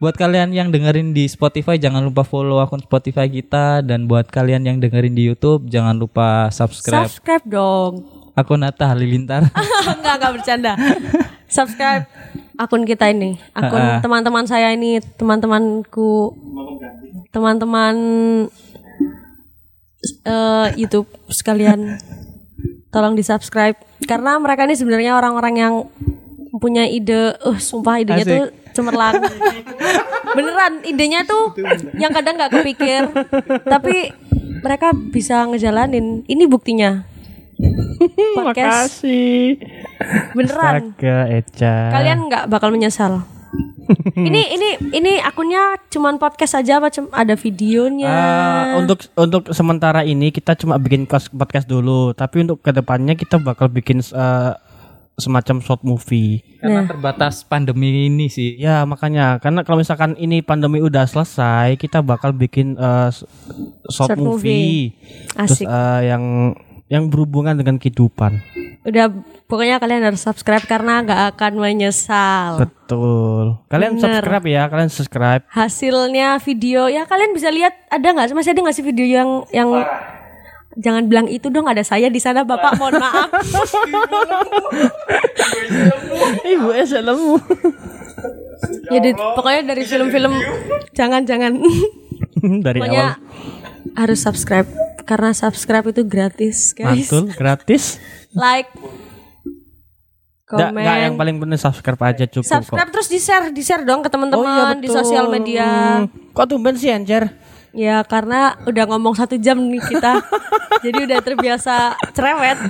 Buat 0.00 0.16
kalian 0.16 0.52
yang 0.52 0.68
dengerin 0.68 1.12
di 1.12 1.24
Spotify 1.28 1.76
jangan 1.76 2.04
lupa 2.04 2.24
follow 2.24 2.60
akun 2.60 2.80
Spotify 2.80 3.28
kita 3.28 3.80
dan 3.80 4.04
buat 4.04 4.28
kalian 4.28 4.64
yang 4.64 4.76
dengerin 4.80 5.12
di 5.12 5.28
YouTube 5.28 5.68
jangan 5.68 5.96
lupa 5.96 6.48
subscribe 6.52 7.08
Subscribe 7.08 7.44
dong. 7.44 8.04
akun 8.34 8.60
Atta 8.64 8.90
Halilintar. 8.90 9.48
Enggak, 9.94 10.14
enggak 10.20 10.32
bercanda. 10.34 10.72
Subscribe 11.46 12.04
akun 12.54 12.82
kita 12.82 13.08
ini, 13.10 13.38
akun 13.54 13.78
Ah, 13.78 13.98
ah. 13.98 14.00
teman-teman 14.02 14.44
saya 14.44 14.74
ini, 14.74 14.98
teman-temanku, 15.14 16.34
teman-teman 17.30 17.94
eh, 20.24 20.68
YouTube 20.76 21.08
sekalian. 21.28 21.98
Tolong 22.94 23.18
di 23.18 23.26
subscribe 23.26 23.74
karena 24.06 24.38
mereka 24.38 24.68
ini 24.68 24.78
sebenarnya 24.78 25.18
orang-orang 25.18 25.54
yang 25.58 25.74
punya 26.62 26.86
ide, 26.86 27.34
uh 27.42 27.58
sumpah 27.58 27.98
idenya 27.98 28.22
Asik. 28.22 28.30
tuh 28.30 28.44
cemerlang. 28.74 29.18
Beneran 30.38 30.82
idenya 30.86 31.26
tuh 31.26 31.54
yang 31.98 32.14
kadang 32.14 32.38
nggak 32.38 32.52
kepikir, 32.54 33.10
tapi 33.66 34.14
mereka 34.62 34.94
bisa 34.94 35.42
ngejalanin. 35.50 36.22
Ini 36.26 36.44
buktinya. 36.46 37.02
Podcast 38.34 39.02
Makasih. 39.02 39.62
beneran. 40.34 40.94
Astaga, 40.94 41.18
Eca. 41.30 41.74
Kalian 41.94 42.18
nggak 42.26 42.44
bakal 42.50 42.74
menyesal. 42.74 43.22
ini 44.18 44.42
ini 44.50 44.68
ini 44.92 45.12
akunnya 45.18 45.76
cuman 45.86 46.16
podcast 46.16 46.56
aja 46.56 46.78
apa 46.78 46.88
cum- 46.88 47.12
ada 47.12 47.34
videonya? 47.34 48.08
Eh, 48.08 48.64
untuk 48.78 49.04
untuk 49.14 49.50
sementara 49.50 50.02
ini 50.02 50.28
kita 50.28 50.54
cuma 50.54 50.76
bikin 50.76 51.04
podcast 51.06 51.64
dulu, 51.64 52.12
tapi 52.12 52.42
untuk 52.42 52.58
ke 52.58 52.70
depannya 52.70 53.12
kita 53.12 53.36
bakal 53.36 53.68
bikin 53.68 54.00
eh, 54.00 54.52
semacam 55.14 55.60
short 55.60 55.82
movie. 55.82 56.42
Karena 56.58 56.82
terbatas 56.84 57.44
pandemi 57.44 58.08
ini 58.08 58.26
sih. 58.26 58.56
Ya 58.56 58.82
makanya 58.82 59.38
karena 59.38 59.62
kalau 59.62 59.78
misalkan 59.78 60.16
ini 60.16 60.40
pandemi 60.40 60.80
udah 60.80 61.04
selesai, 61.04 61.76
kita 61.76 62.00
bakal 62.00 62.32
bikin 62.32 62.74
s- 63.06 63.22
short, 63.86 64.10
Short 64.10 64.18
movie. 64.18 64.26
movie, 64.26 64.80
terus 65.38 65.60
Asik. 65.60 65.66
eh, 65.68 66.00
yang 66.08 66.22
yang 66.88 67.08
berhubungan 67.08 67.54
dengan 67.54 67.76
kehidupan. 67.76 68.40
Udah 68.84 69.08
pokoknya 69.44 69.80
kalian 69.80 70.04
harus 70.04 70.20
subscribe 70.20 70.60
karena 70.62 71.00
nggak 71.00 71.22
akan 71.34 71.52
menyesal. 71.56 72.60
Betul. 72.60 73.56
Kalian 73.66 73.96
Bener. 73.96 74.20
subscribe 74.20 74.44
ya, 74.44 74.62
kalian 74.68 74.90
subscribe. 74.92 75.42
Hasilnya 75.48 76.36
video 76.38 76.86
ya 76.86 77.04
kalian 77.04 77.32
bisa 77.32 77.48
lihat 77.48 77.72
ada 77.88 78.04
nggak 78.04 78.28
sih 78.28 78.36
masih 78.36 78.52
ada 78.52 78.60
nggak 78.60 78.76
sih 78.76 78.84
video 78.84 79.06
yang 79.08 79.30
yang 79.50 79.68
jangan 80.74 81.06
bilang 81.06 81.26
itu 81.26 81.48
dong 81.48 81.64
ada 81.64 81.80
saya 81.80 82.10
di 82.10 82.18
sana 82.18 82.42
bapak 82.42 82.74
mohon 82.74 82.98
maaf 82.98 83.30
Ibu 86.44 86.68
es 86.74 86.90
lemu. 86.90 87.38
ya 88.90 88.98
di- 88.98 89.14
pokoknya 89.14 89.62
dari 89.66 89.84
film-film 89.84 90.34
jangan 90.90 91.22
jangan 91.22 91.62
Dari 92.66 92.80
pokoknya 92.80 93.06
awal 93.14 93.22
harus 93.94 94.18
subscribe 94.18 94.66
karena 95.04 95.30
subscribe 95.30 95.86
itu 95.86 96.02
gratis 96.02 96.72
guys 96.72 97.06
mantul 97.06 97.30
gratis. 97.30 98.00
Like 98.34 98.70
komen 100.44 100.84
nggak, 100.84 100.98
yang 101.08 101.14
paling 101.16 101.36
penting 101.40 101.56
subscribe 101.56 102.02
aja 102.04 102.24
cukup 102.28 102.46
subscribe 102.46 102.90
terus 102.92 103.08
di 103.08 103.18
share 103.18 103.48
di 103.48 103.62
share 103.64 103.82
dong 103.82 104.04
ke 104.04 104.12
kok. 104.12 104.14
Oh 104.14 104.20
iya, 104.20 104.28
teman-teman 104.28 104.78
di 104.84 104.88
sosial 104.92 105.26
media 105.32 105.66
Kok 106.34 106.46
tumben 106.50 106.76
sih 106.76 106.92
Ancer? 106.92 107.30
ya 107.74 108.06
karena 108.06 108.54
udah 108.70 108.84
ngomong 108.86 109.18
satu 109.18 109.34
jam 109.34 109.58
nih 109.58 109.82
kita 109.82 110.22
jadi 110.86 110.98
udah 111.10 111.18
terbiasa 111.24 111.98
cerewet 112.14 112.58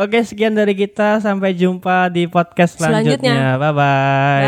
Oke, 0.00 0.24
sekian 0.24 0.56
dari 0.56 0.72
kita. 0.72 1.20
Sampai 1.20 1.52
jumpa 1.52 2.08
di 2.08 2.24
podcast 2.24 2.80
selanjutnya. 2.80 3.60
Selanjutnya. 3.60 3.60
Bye 3.60 3.72
bye. 3.76 4.46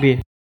lebih. 0.00 0.35